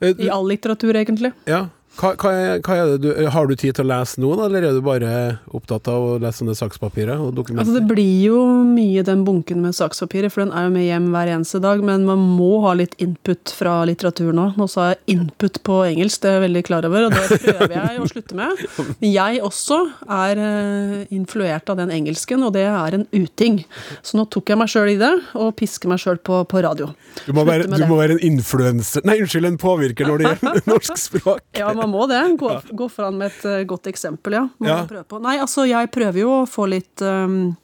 [0.00, 1.32] Eh, I all litteratur, egentlig.
[1.46, 1.68] ja.
[1.96, 4.76] Hva, hva, hva er det du Har du tid til å lese nå, eller er
[4.76, 5.10] du bare
[5.56, 9.76] opptatt av å lese sånne sakspapirer og Altså, det blir jo mye den bunken med
[9.76, 12.96] sakspapirer, for den er jo med hjem hver eneste dag, men man må ha litt
[13.02, 14.56] input fra litteraturen òg.
[14.60, 17.74] Nå sa jeg input på engelsk, det er jeg veldig klar over, og det prøver
[17.76, 18.64] jeg å slutte med.
[19.02, 19.78] Men jeg også
[20.18, 23.60] er eh, influert av den engelsken, og det er en uting.
[24.02, 26.90] Så nå tok jeg meg sjøl i det, og pisker meg sjøl på, på radio.
[27.26, 30.66] Du må, være, du må være en influenser Nei, unnskyld, en påvirker når det gjelder
[30.72, 31.44] norsk språk.
[31.56, 32.22] Ja, man må det.
[32.40, 34.44] Gå, gå foran med et eh, godt eksempel, ja.
[34.58, 34.76] Må Ja.
[34.82, 35.20] man prøve på.
[35.22, 37.54] Nei, altså, jeg prøver jo å få litt um,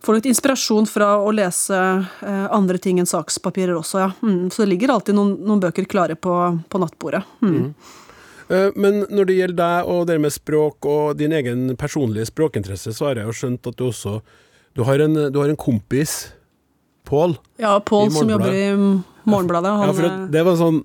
[0.00, 4.06] Får litt inspirasjon fra å lese eh, andre ting enn sakspapirer også, ja.
[4.24, 6.32] Mm, så det ligger alltid noen, noen bøker klare på,
[6.72, 7.20] på nattbordet.
[7.44, 7.74] Mm.
[8.48, 12.94] Eh, Men når det gjelder deg og det med språk og din egen personlige språkinteresse,
[12.96, 14.22] så har jeg jo skjønt at du også
[14.72, 16.30] Du har en, du har en kompis,
[17.04, 17.36] Pål.
[17.60, 18.66] Ja, Pål som jobber i
[19.28, 19.70] Morgenbladet.
[19.84, 20.80] Ja, for det var sånn,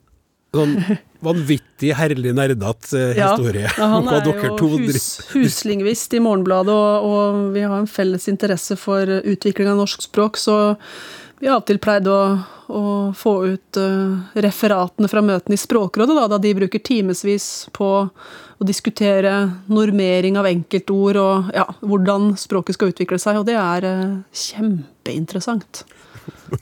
[0.55, 0.75] sånn
[1.25, 3.67] vanvittig herlig nerdete Ja, historie.
[3.67, 8.77] Ja, han er jo hus, huslingvist i Morgenbladet, og, og vi har en felles interesse
[8.79, 10.57] for utvikling av norsk språk, så
[11.39, 12.19] vi har alltid pleid å,
[12.71, 12.83] å
[13.15, 17.89] få ut uh, referatene fra møtene i Språkrådet, da, da de bruker timevis på
[18.55, 19.33] å diskutere
[19.67, 24.15] normering av enkeltord og ja, hvordan språket skal utvikle seg, og det er uh,
[24.45, 25.83] kjempeinteressant.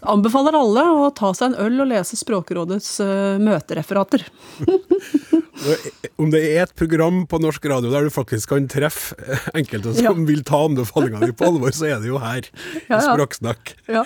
[0.09, 4.25] Anbefaler alle å ta seg en øl og lese Språkrådets uh, møtereferater.
[6.19, 9.93] Om det er et program på norsk radio der du faktisk kan treffe eh, enkelte
[9.95, 10.13] som Ja.
[10.27, 12.47] vil ta anbefalingene dine på alvor, så er det jo her.
[12.89, 13.03] Ja, ja.
[13.05, 13.75] Språksnakk.
[13.87, 14.03] Ja.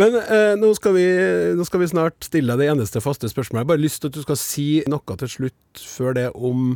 [0.00, 1.04] Men eh, nå, skal vi,
[1.54, 3.62] nå skal vi snart stille deg det eneste faste spørsmålet.
[3.62, 6.74] Jeg har bare lyst til at du skal si noe til slutt før det om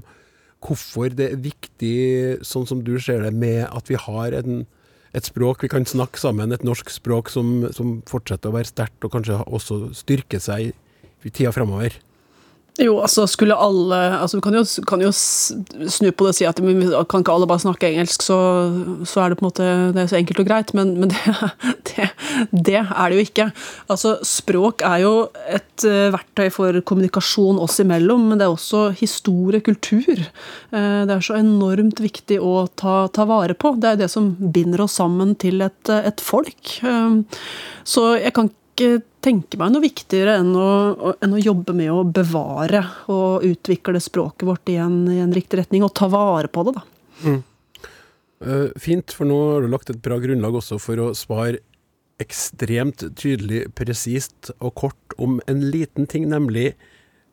[0.65, 1.97] hvorfor det er viktig,
[2.47, 4.65] sånn som du ser det, med at vi har en,
[5.17, 9.07] et språk vi kan snakke sammen, et norsk språk som, som fortsetter å være sterkt
[9.07, 10.73] og kanskje også styrke seg
[11.25, 11.97] i tida framover.
[12.79, 16.47] Jo, altså skulle alle altså Du kan jo, kan jo snu på det og si
[16.47, 16.61] at
[17.11, 18.39] kan ikke alle bare snakke engelsk, så,
[19.09, 21.35] så er det på en måte det er så enkelt og greit, men, men det,
[21.91, 22.07] det,
[22.53, 23.49] det, er det jo ikke.
[23.91, 25.13] Altså, Språk er jo
[25.51, 30.23] et uh, verktøy for kommunikasjon oss imellom, men det er også historie, kultur.
[30.71, 33.75] Uh, det er så enormt viktig å ta, ta, vare på.
[33.81, 36.79] Det er det som binder oss sammen til et, et folk.
[36.85, 37.25] Uh,
[37.89, 38.53] så jeg kan
[39.25, 40.69] tenke meg noe viktigere enn å,
[41.25, 45.61] enn å, jobbe med å bevare og utvikle språket vårt i en, i en riktig
[45.61, 46.85] retning, og ta vare på det, da.
[47.25, 47.41] Mm.
[48.39, 51.59] Uh, fint, for nå har du lagt et bra grunnlag også for å svare
[52.23, 56.73] ekstremt tydelig, presist og kort om en liten ting, nemlig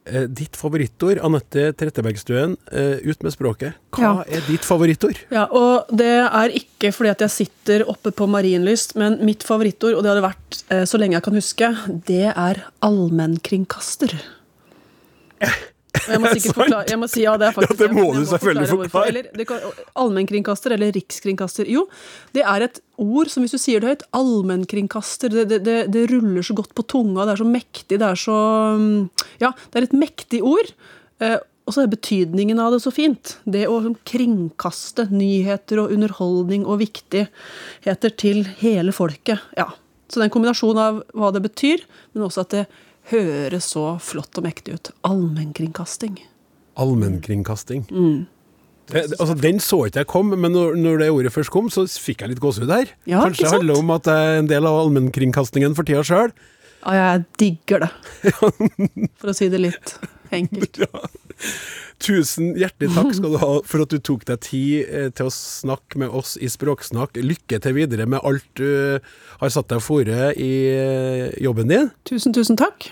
[0.06, 3.78] ditt favorittord, Anette Trettebergstuen, eh, ut med språket.
[3.96, 4.14] Hva ja.
[4.38, 5.18] er ditt favorittord?
[5.34, 9.98] Ja, og Det er ikke fordi at jeg sitter oppe på Marienlyst, men mitt favorittord,
[9.98, 11.72] og det hadde vært eh, så lenge jeg kan huske,
[12.10, 14.18] det er allmennkringkaster.
[16.10, 18.22] Jeg må sikkert forklare jeg må si, ja, det er faktisk ja, det må du
[18.30, 19.24] selvfølgelig forklare.
[19.24, 19.66] Eller,
[20.04, 21.72] allmennkringkaster eller rikskringkaster.
[21.72, 21.86] Jo,
[22.36, 26.06] det er et ord som hvis du sier det høyt, allmennkringkaster, det, det, det, det,
[26.14, 28.38] ruller så godt på tunga, det er så mektig, det er så
[28.80, 29.02] mm,
[29.44, 30.72] Ja, det er et mektig ord.
[31.24, 33.38] Eh, og så er betydningen av det så fint.
[33.50, 39.42] Det å kringkaste nyheter og underholdning og viktigheter til hele folket.
[39.58, 39.72] Ja.
[40.06, 41.82] Så det er en kombinasjon av hva det betyr,
[42.14, 42.66] men også at det
[43.12, 44.92] høres så flott og mektig ut.
[45.08, 46.18] Allmennkringkasting.
[46.82, 47.86] Allmennkringkasting.
[47.92, 48.26] Mm.
[48.94, 52.26] altså, Den så ikke jeg kom, men når, når, det ordet først kom, så fikk
[52.26, 52.92] jeg litt gåsehud her.
[53.06, 56.36] Ja, Kanskje det handler om at jeg er en del av allmennkringkastingen for tida sjøl.
[56.86, 57.94] Ja, jeg digger det.
[59.20, 59.96] For å si det litt
[60.32, 60.82] enkelt.
[60.86, 61.08] Ja.
[62.00, 65.34] Tusen hjertelig takk skal du ha for at du tok deg tid eh, til å
[65.34, 67.20] snakke med oss i Språksnakk.
[67.20, 69.00] Lykke til videre med alt du
[69.42, 71.92] har satt deg fore i eh, jobben din.
[72.08, 72.92] Tusen, tusen takk.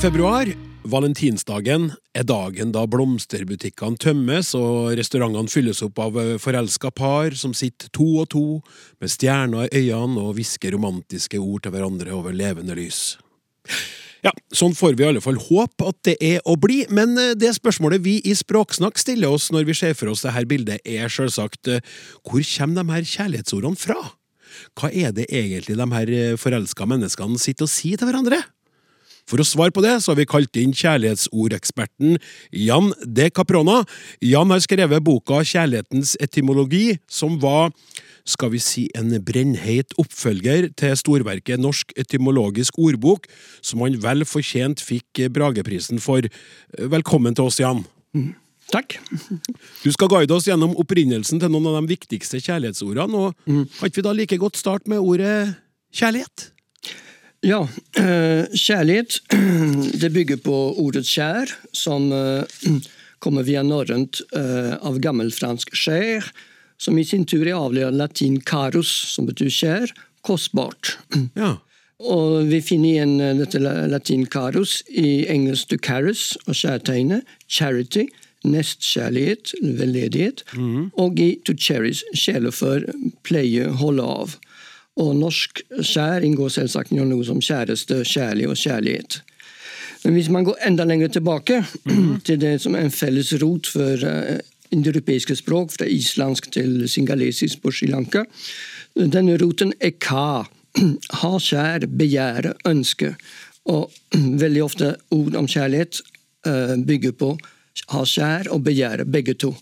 [0.00, 7.34] februar Valentinsdagen er dagen da blomsterbutikkene tømmes og restaurantene fylles opp av eh, forelska par
[7.36, 8.44] som sitter to og to
[9.02, 13.18] med stjerner i øynene og hvisker romantiske ord til hverandre over levende lys.
[14.24, 17.34] Ja, sånn får vi i alle fall håpe at det er å bli, men eh,
[17.36, 21.12] det spørsmålet vi i Språksnakk stiller oss når vi ser for oss dette bildet, er
[21.12, 21.84] selvsagt eh,
[22.24, 23.98] hvor kommer de her kjærlighetsordene fra?
[24.80, 28.40] Hva er det egentlig de her forelska menneskene sitter og sier til hverandre?
[29.30, 32.18] For å svare på det, så har vi kalt inn kjærlighetsordeksperten
[32.66, 33.84] Jan de Caprona.
[34.26, 37.70] Jan har skrevet boka Kjærlighetens etymologi, som var
[38.28, 43.30] skal vi si en brennheit oppfølger til storverket Norsk etymologisk ordbok,
[43.62, 46.26] som han vel fortjent fikk Brageprisen for.
[46.76, 47.84] Velkommen til oss, Jan.
[48.16, 48.32] Mm.
[48.70, 48.98] Takk.
[49.82, 53.18] Du skal guide oss gjennom opprinnelsen til noen av de viktigste kjærlighetsordene.
[53.18, 55.56] og Kan Har ikke vi da like godt starte med ordet
[55.94, 56.50] kjærlighet?
[57.40, 57.62] Ja,
[57.96, 59.22] eh, kjærlighet
[60.02, 62.44] det bygger på ordet kjær, som eh,
[63.24, 66.28] kommer via norrønt eh, av gammelfransk skjær,
[66.80, 70.96] som i sin tur er avledet latin carus, som betyr kjær, kostbart.
[71.40, 71.56] Ja.
[72.00, 78.06] Og vi finner igjen dette latin carus i engelsk to carus og kjærtegnet charity,
[78.48, 80.86] nestkjærlighet, veldedighet, mm.
[80.96, 82.00] og i to cherish,
[82.56, 82.88] for
[83.28, 84.38] pleie, holde av.
[85.00, 89.20] Og norsk kjær inngår selvsagt i noe som kjæreste, kjærlig og kjærlighet.
[90.04, 91.62] Men hvis man går enda lenger tilbake,
[92.26, 94.38] til det som er en felles rot for uh,
[94.72, 98.24] indoeuropeiske språk, fra islandsk til singalesisk på Sri Lanka,
[98.96, 100.46] denne roten er ka.
[101.20, 103.14] Ha kjær, begjære, ønske.
[103.72, 103.90] Og
[104.44, 106.02] veldig ofte ord om kjærlighet
[106.46, 107.34] uh, bygger på
[107.94, 109.54] ha kjær og begjære, begge to.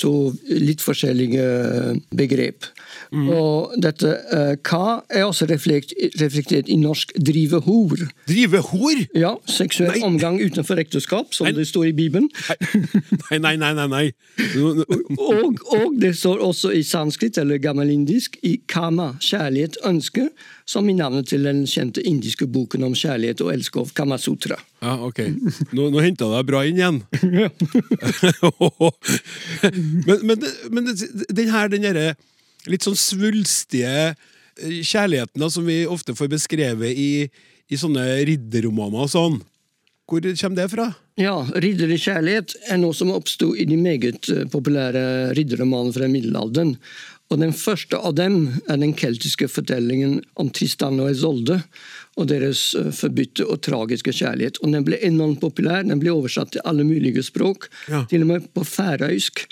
[0.00, 1.44] To litt forskjellige
[2.16, 2.68] begrep.
[3.12, 3.26] Mm.
[3.28, 8.00] Og dette uh, ka er også reflekt, reflektert i norsk drive hor.
[8.28, 8.96] Drive hor?
[9.12, 10.06] Ja, seksuell nei.
[10.06, 11.54] omgang utenfor ekteskap, som nei.
[11.58, 12.30] det står i Bibelen.
[13.28, 13.72] Nei, nei, nei.
[13.76, 14.06] nei, nei.
[15.28, 20.30] og, og, det står også i sanskrit, eller gammelindisk, i kama, kjærlighet, ønske,
[20.64, 24.56] som i navnet til den kjente indiske boken om kjærlighet og elskov, Kamasutra.
[24.80, 25.20] Ja, ok.
[25.76, 27.04] Nå, nå henta du deg bra inn igjen.
[30.08, 30.38] men, men,
[30.72, 32.16] men den her, den derre
[32.70, 37.12] litt sånn svulstige eh, kjærligheten da, som vi ofte får beskrevet i,
[37.68, 39.40] i sånne ridderromaner og sånn.
[40.12, 40.90] Hvor kommer det fra?
[41.20, 46.76] Ja, Ridderlig kjærlighet er noe som oppsto i de meget eh, populære ridderromanene fra middelalderen.
[47.32, 51.62] Og Den første av dem er den keltiske fortellingen om Tristan og Isolde
[52.20, 54.60] og deres eh, forbytte og tragiske kjærlighet.
[54.60, 58.04] Og Den ble enormt populær, den ble oversatt til alle mulige språk, ja.
[58.10, 59.46] til og med på færøysk.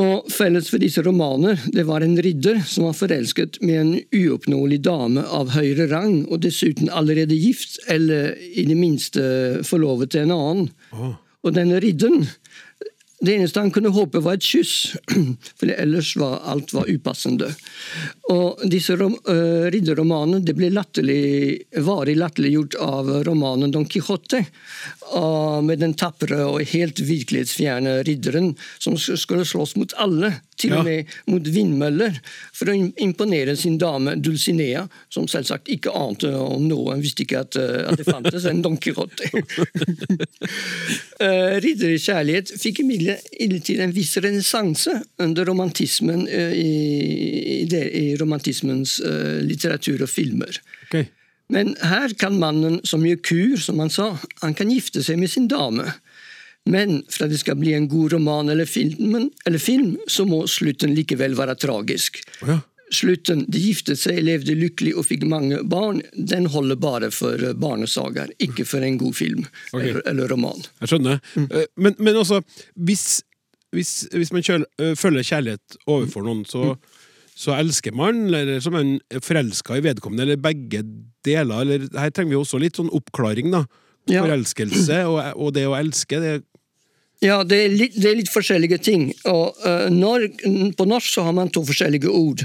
[0.00, 4.80] Og Felles for disse romaner det var en ridder som var forelsket med en uoppnåelig
[4.86, 9.22] dame av høyere rang, og dessuten allerede gift, eller i det minste
[9.68, 10.70] forlovet til en annen.
[10.96, 11.14] Oh.
[11.46, 12.24] Og denne ridderen
[13.18, 14.92] det eneste han kunne håpe, var et kyss,
[15.58, 17.48] for ellers var alt var upassende.
[18.32, 24.42] Og disse rom, uh, ridderromanene det ble latterlig, varig latterliggjort av romanen Don Quijote,
[25.14, 30.86] uh, med den tapre og helt virkelighetsfjerne ridderen som skulle slåss mot alle, til og
[30.86, 32.18] med mot vindmøller,
[32.56, 37.42] for å imponere sin dame Dulcinea, som selvsagt ikke ante om noe, hun visste ikke
[37.44, 39.30] at, uh, at det fantes en Don Quijote.
[41.66, 48.98] Ridder i kjærlighet fikk imidlertid en viss renessanse under romantismen uh, i, i, i romantismens
[49.04, 50.60] uh, litteratur og filmer.
[50.88, 51.08] Okay.
[51.52, 54.10] Men her kan mannen som gjør kur, som han sa,
[54.42, 55.92] han kan gifte seg med sin dame.
[56.66, 60.42] Men for at det skal bli en god roman eller film, eller film så må
[60.50, 62.18] slutten likevel være tragisk.
[62.42, 62.62] Oh, ja.
[62.94, 67.56] Slutten, de giftet seg, levde lykkelig og fikk mange barn, den holder bare for barnesagaer,
[67.62, 69.88] barnesager, ikke for en god film okay.
[69.88, 70.62] eller, eller roman.
[70.82, 71.18] Jeg skjønner.
[71.34, 71.48] Mm.
[71.82, 72.38] Men, men altså,
[72.78, 73.06] hvis,
[73.74, 76.76] hvis, hvis man kjøl, følger føler kjærlighet overfor noen, så,
[77.34, 80.84] så elsker man, eller så er man forelska i vedkommende, eller begge
[81.26, 81.66] deler.
[81.66, 83.66] Eller, her trenger vi også litt sånn oppklaring, da.
[84.06, 84.22] Ja.
[84.22, 86.22] Forelskelse og, og det å elske.
[86.22, 86.36] Det,
[87.24, 89.06] Ja, det er litt, det er litt forskjellige ting.
[89.30, 90.28] Og, uh, når,
[90.76, 92.44] på norsk så har man to forskjellige ord.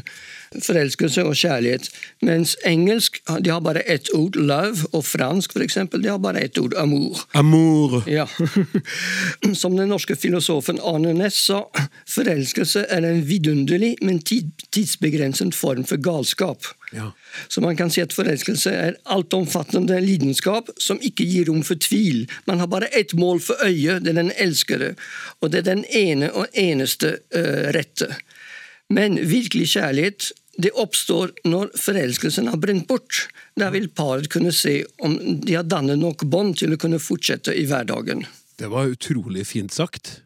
[0.51, 1.85] Forelskelse og kjærlighet.
[2.27, 6.41] Mens engelsk de har bare ett ord, love, og fransk for eksempel, de har bare
[6.43, 7.21] ett ord, amour.
[7.31, 8.03] amour.
[8.09, 8.27] Ja.
[9.61, 11.61] Som den norske filosofen Arne Næss sa,
[12.09, 16.67] forelskelse er en vidunderlig, men tid, tidsbegrenset form for galskap.
[16.91, 17.13] Ja.
[17.47, 22.25] Så man kan si at forelskelse er altomfattende lidenskap som ikke gir rom for tvil.
[22.45, 24.95] Man har bare ett mål for øyet, det er den elskede,
[25.39, 28.11] og det er den ene og eneste uh, rette.
[28.91, 30.31] Men virkelig kjærlighet
[30.61, 33.25] det oppstår når forelskelsen har brent bort.
[33.59, 37.55] Der vil paret kunne se om de har dannet nok bånd til å kunne fortsette
[37.57, 38.25] i hverdagen.
[38.61, 40.19] Det var utrolig fint sagt.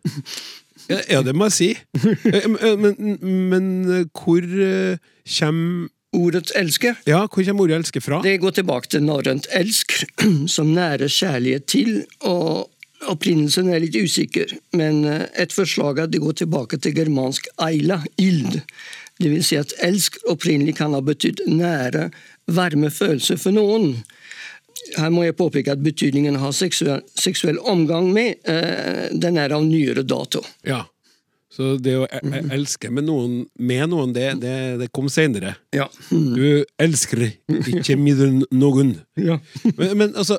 [1.09, 1.69] Ja, det må jeg si.
[2.29, 3.19] Eh, Men, men,
[3.49, 4.97] men eh, hvor eh,
[5.39, 8.21] kommer Ordet 'elske' Ja, hvor kommer ordet 'elske' fra?
[8.23, 10.05] Det går tilbake til norrønt 'elsk',
[10.55, 12.05] som nærer kjærlighet til.
[12.21, 12.69] og
[13.11, 17.47] Opprinnelsen er litt usikker, men eh, et forslag er at det går tilbake til germansk
[17.59, 18.61] 'eila', ild.
[19.19, 22.09] Vil si at 'elsk' opprinnelig kan ha betydd nære,
[22.51, 24.03] varme følelser for noen.
[24.97, 29.63] Her må jeg påpeke at betydningen har seksuell, seksuell omgang med, eh, den er av
[29.63, 30.43] nyere dato.
[30.67, 30.83] Ja.
[31.49, 35.55] Så det å e- e- elske med noen, med noen det, det, det kom seinere.
[35.73, 35.87] Ja.
[36.11, 38.97] Du elsker ikke med noen.
[39.15, 39.39] ja.
[39.77, 40.37] Men, men altså,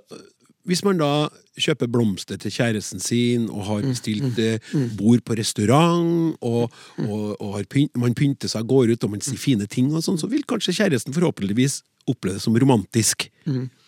[0.69, 1.29] hvis man da
[1.61, 6.71] kjøper blomster til kjæresten sin, og har bestilt eh, bord på restaurant, og,
[7.07, 10.05] og, og har pynt, man pynter seg, går ut og man sier fine ting, og
[10.05, 13.29] sånn, så vil kanskje kjæresten forhåpentligvis oppleve det som romantisk.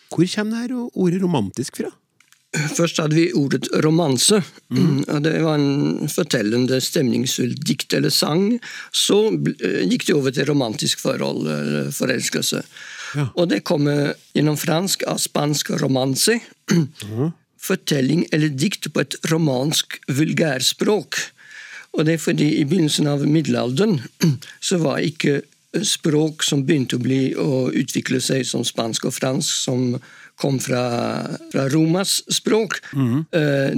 [0.09, 1.91] Hvor kommer det her ordet romantisk fra?
[2.49, 4.39] Først hadde vi ordet romanse.
[5.13, 8.57] og Det var en fortellende, stemningsfull dikt eller sang.
[8.93, 11.45] Så eh, gikk det over til romantisk forhold,
[11.93, 12.63] forelskelse.
[13.17, 13.29] Ja.
[13.37, 16.39] Og det kommer gjennom fransk av spansk romanse.
[17.59, 21.19] Fortelling eller dikt på et romansk vulgærspråk.
[21.97, 23.99] Og det er fordi i begynnelsen av middelalderen
[24.69, 25.41] så var ikke
[25.85, 29.99] språk som begynte å, bli, å utvikle seg som spansk og fransk, som
[30.39, 33.27] kom fra, fra Romas språk, mm.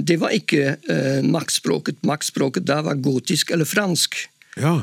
[0.05, 2.03] det var ikke eh, maktspråket.
[2.05, 4.19] Maktspråket da var gotisk eller fransk.
[4.61, 4.75] Ja.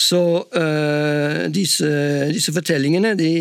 [0.00, 1.90] Så uh, disse,
[2.32, 3.32] disse fortellingene de,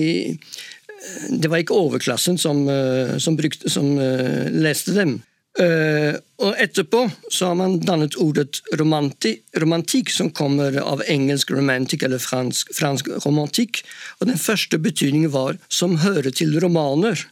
[1.29, 5.19] Det var ikke overklassen som, eh, som, brukte, som eh, leste dem.
[5.59, 12.03] Eh, og etterpå så har man dannet ordet romanti, romantikk, som kommer av engelsk romantic
[12.05, 13.81] eller fransk, fransk romantikk.
[14.19, 17.25] Og den første betydningen var 'som hører til romaner'.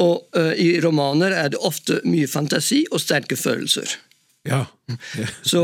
[0.00, 3.98] Og uh, i romaner er det ofte mye fantasi og sterke følelser.
[4.48, 4.64] Ja.
[5.52, 5.62] Så,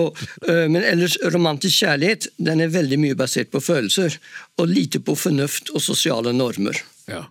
[0.49, 4.19] øh, men ellers romantisk kjærlighet den er veldig mye basert på følelser,
[4.61, 6.79] og lite på fornuft og sosiale normer.
[7.09, 7.25] ja.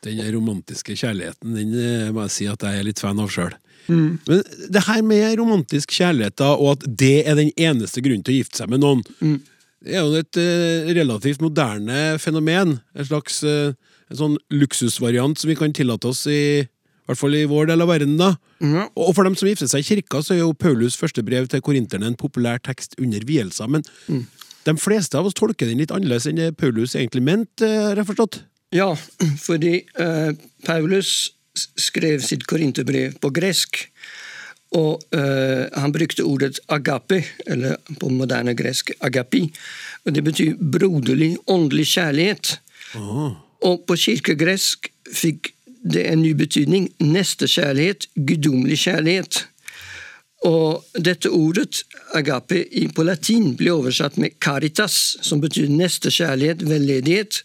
[0.00, 3.52] Den romantiske kjærligheten den eh, må jeg si at jeg er litt fan av sjøl.
[3.84, 4.14] Mm.
[4.24, 4.38] Men
[4.72, 8.38] det her med romantisk kjærlighet, da, og at det er den eneste grunnen til å
[8.38, 9.42] gifte seg med noen, Mm.
[9.84, 12.78] det er jo et eh, relativt moderne fenomen.
[12.96, 13.74] En slags eh,
[14.10, 16.64] en sånn luksusvariant som vi kan tillate oss i
[17.10, 18.16] hvert fall i vår del av verden.
[18.20, 18.34] da.
[18.60, 18.88] Mm.
[18.96, 21.62] Og for dem som gifter seg i kirka, så er jo Paulus' første brev til
[21.64, 23.68] korinterne en populær tekst under vielser.
[23.68, 24.26] Men Mm.
[24.64, 28.06] de fleste av oss tolker den litt annerledes enn det Paulus egentlig mente, har jeg
[28.06, 28.42] forstått.
[28.72, 28.94] Ja,
[29.42, 30.32] fordi uh,
[30.64, 31.32] Paulus
[31.76, 33.88] skrev sitt korinterbrev på gresk.
[34.78, 39.48] Og uh, han brukte ordet agape, eller på moderne gresk agapi.
[40.06, 42.60] og Det betyr broderlig, åndelig kjærlighet.
[42.94, 43.32] Oh.
[43.66, 45.50] Og på kirkegresk fikk
[45.82, 46.90] det en ny betydning.
[47.00, 49.44] Nestekjærlighet, guddommelig kjærlighet.
[50.48, 51.82] Og dette ordet,
[52.16, 52.64] agape,
[52.94, 57.42] på latin blir oversatt med caritas, som betyr nestekjærlighet, veldedighet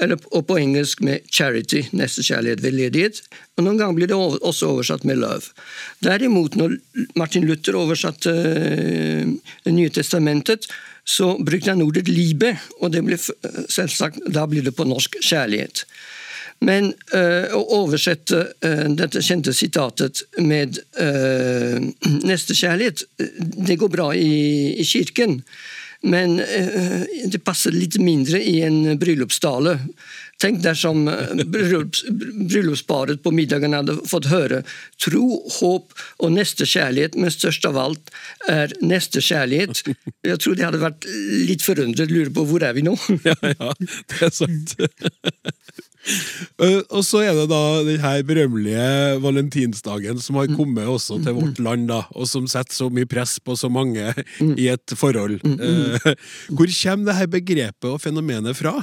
[0.00, 3.22] eller, og på engelsk med 'charity', nestekjærlighet, veldedighet.
[3.56, 5.52] Og Noen ganger blir det også oversatt med 'love'.
[6.04, 6.76] Derimot, når
[7.16, 10.66] Martin Luther oversatte uh, Det nye testamentet,
[11.04, 13.18] så brukte han ordet 'libe', og ble,
[13.68, 15.84] selvsagt, da blir det på norsk 'kjærlighet'.
[16.60, 21.78] Men uh, å oversette uh, dette kjente sitatet med uh,
[22.20, 23.06] nestekjærlighet,
[23.68, 25.40] det går bra i, i kirken.
[26.00, 29.74] Men eh, det passer litt mindre i en bryllupstale.
[30.40, 31.02] Tenk dersom
[31.44, 34.62] bryllups, bryllupsparet på middagen hadde fått høre
[35.02, 35.92] tro, håp
[36.24, 38.14] og nestekjærlighet, men størst av alt
[38.48, 39.84] er nestekjærlighet.
[40.24, 41.04] Jeg tror de hadde vært
[41.50, 42.96] litt forundret, lurer på hvor er vi nå?
[43.28, 44.78] Ja, ja, det er sant.
[46.60, 51.36] Eh, og så er det da den her berømmelige valentinsdagen som har kommet også til
[51.36, 55.40] vårt land, da, og som setter så mye press på så mange i et forhold.
[55.44, 56.14] Eh,
[56.56, 58.78] hvor kommer det her begrepet og fenomenet fra?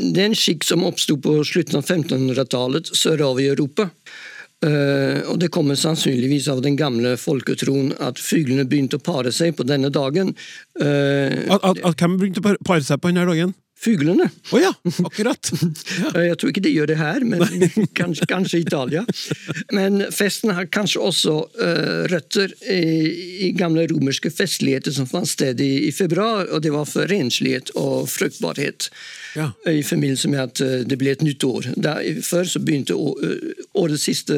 [0.00, 3.90] Det er en skikk som oppsto på slutten av 1500-tallet sørover i Europa.
[4.60, 9.54] Uh, og Det kommer sannsynligvis av den gamle folketroen at fuglene begynte å pare seg
[9.56, 10.34] på denne dagen.
[10.76, 13.54] Uh, at, at, at, Hvem begynte å pare seg på denne dagen?
[13.80, 14.26] Fuglene.
[14.28, 14.72] Å oh ja,
[15.08, 15.50] akkurat.
[16.00, 16.22] Ja.
[16.24, 17.42] Jeg tror ikke de gjør det her, men
[17.98, 19.02] kanskje, kanskje Italia.
[19.74, 22.80] Men festen har kanskje også uh, røtter i,
[23.46, 27.72] i, gamle romerske festligheter som fant sted i, i, februar, og det var for renslighet
[27.80, 28.90] og fruktbarhet.
[29.36, 29.50] Ja.
[29.68, 31.72] I forbindelse med at uh, det ble et nytt år.
[31.76, 34.36] Der, før så begynte å, uh, Årets siste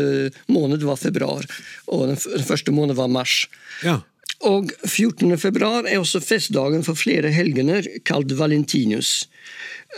[0.53, 1.47] måned var februar,
[1.91, 3.47] og den, den første måneden var mars.
[3.83, 4.01] Ja.
[4.43, 5.37] Og 14.
[5.39, 9.29] februar er også festdagen for flere helgener, kalt Valentinus.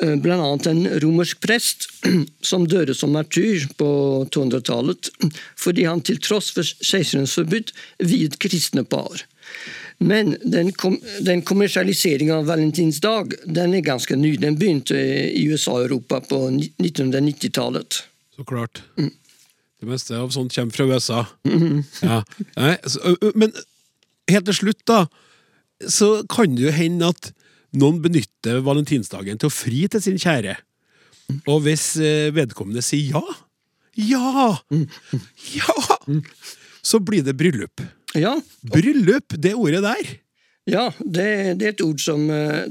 [0.02, 1.86] Eh, blant annet en romersk prest
[2.50, 3.88] som døde som martyr på
[4.34, 5.10] 200-tallet
[5.60, 7.70] fordi han til tross for keiserens forbud
[8.02, 9.22] viet kristne par.
[10.02, 14.34] Men den, kom, den kommersialiseringen av valentinsdag den er ganske ny.
[14.42, 18.00] Den begynte i USA og Europa på 1990-tallet.
[18.34, 18.82] Så klart.
[18.98, 19.12] Mm.
[19.80, 21.26] Det meste av sånt kommer fra USA.
[21.46, 21.84] Mm -hmm.
[22.02, 22.24] ja.
[22.56, 23.52] Nei, så, men
[24.30, 25.04] helt til slutt, da,
[25.90, 27.32] så kan det jo hende at
[27.74, 30.56] noen benytter valentinsdagen til å fri til sin kjære.
[31.50, 33.24] Og hvis eh, vedkommende sier ja,
[33.94, 34.50] ja,
[35.54, 35.76] ja,
[36.84, 37.82] så blir det bryllup.
[38.18, 38.34] Ja.
[38.62, 40.12] Bryllup, det ordet der.
[40.64, 41.26] Ja, det,
[41.60, 42.64] det, er et ord som uh,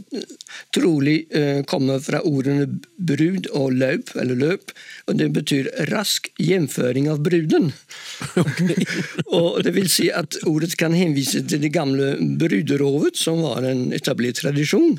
[0.74, 2.66] trolig uh, kommer fra ordene
[2.98, 4.74] brud og løp, eller løp.
[5.08, 7.72] Og Det betyr rask hjemføring av bruden.
[8.34, 8.86] Okay.
[9.36, 13.92] og Det vil si at ordet kan henvise til det gamle bruderovet, som var en
[13.94, 14.96] etablert tradisjon.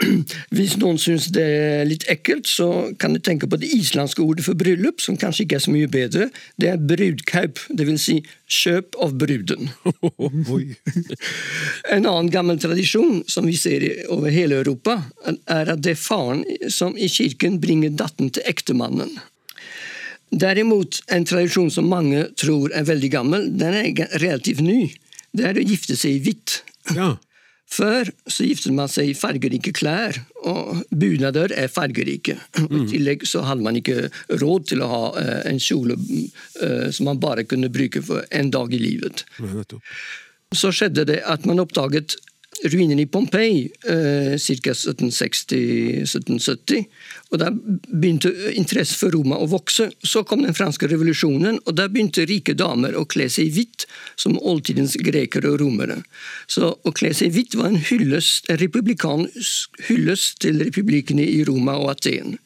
[0.56, 2.68] Hvis noen syns det er litt ekkelt, så
[2.98, 5.90] kan du tenke på det islandske ordet for bryllup, som kanskje ikke er så mye
[5.90, 6.28] bedre.
[6.60, 8.18] Det er brudkaup, det vil si
[8.50, 9.70] kjøp av bruden.
[11.94, 15.00] en annen gammel tradisjon som vi ser over hele Europa,
[15.46, 19.14] er at det er faren som i kirken bringer datteren til ektemannen.
[20.30, 24.88] Derimot en tradisjon som mange tror er veldig gammel, den er relativt ny.
[25.34, 26.62] Det er å gifte seg i hvitt.
[26.94, 27.14] Ja.
[27.74, 30.14] Før så giftet man seg i fargerike klær,
[30.46, 32.36] og bunader er fargerike.
[32.60, 32.74] Mm.
[32.76, 34.10] I tillegg så hadde man ikke
[34.42, 38.50] råd til å ha uh, en kjole uh, som man bare kunne bruke for en
[38.54, 39.24] dag i livet.
[40.54, 42.08] Så skjedde det at man oppdaget
[42.68, 44.72] ruinene i Pompeii uh, ca.
[44.76, 46.84] 1760-1770.
[47.34, 49.88] Og Da begynte interesse for Roma å vokse.
[50.06, 53.88] Så kom den franske revolusjonen, og da begynte rike damer å kle seg i hvitt,
[54.16, 55.98] som oldtidens grekere og romere.
[56.46, 61.42] Så å kle seg i hvitt var en hyllest, en republikansk hyllest til republikkene i
[61.48, 62.38] Roma og Aten.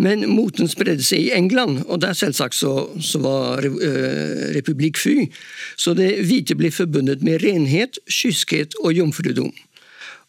[0.00, 5.30] Men moten spredde seg i England, og der selvsagt så, så var uh, republikk fy.
[5.76, 9.54] Så det hvite ble forbundet med renhet, kyskhet og jomfrudom.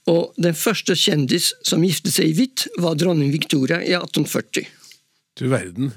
[0.07, 4.69] Og den første kjendis som giftet seg i hvitt, var dronning Victoria i 1840.
[5.37, 5.91] Du verden.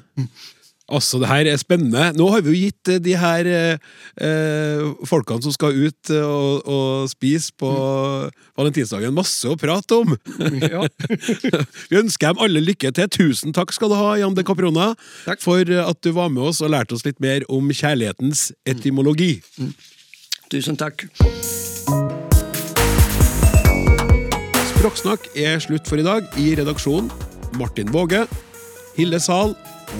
[0.90, 2.08] Altså, det her er spennende.
[2.18, 3.90] Nå har vi jo gitt eh, de her eh,
[4.26, 8.40] eh, folkene som skal ut eh, og, og spise på mm.
[8.58, 10.16] valentinsdagen, masse å prate om!
[10.70, 10.82] Ja.
[11.90, 13.08] vi ønsker dem alle lykke til.
[13.14, 14.90] Tusen takk skal du ha, Jan de Caprona,
[15.24, 15.40] takk.
[15.42, 19.36] for at du var med oss og lærte oss litt mer om kjærlighetens etymologi.
[19.62, 19.72] Mm.
[20.50, 21.06] Tusen takk.
[24.80, 26.24] Språksnakk er slutt for i dag.
[26.40, 27.10] I redaksjonen
[27.60, 28.22] Martin Våge,
[28.94, 29.50] Hilde Zahl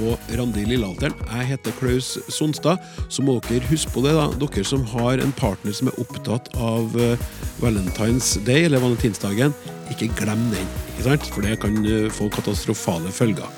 [0.07, 1.13] og Randi Lillehalteren.
[1.29, 2.81] Jeg heter Klaus Sonstad.
[3.13, 6.49] Så må dere huske på det, da, dere som har en partner som er opptatt
[6.57, 7.27] av uh,
[7.61, 9.53] Valentine's Day, eller valentinsdagen.
[9.93, 11.29] Ikke glem den, ikke sant?
[11.35, 13.51] for det kan uh, få katastrofale følger.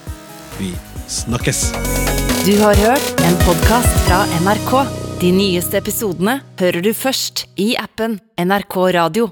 [0.59, 0.73] Vi
[1.07, 1.69] snakkes!
[2.43, 4.75] Du har hørt en podkast fra NRK.
[5.23, 9.31] De nyeste episodene hører du først i appen NRK Radio.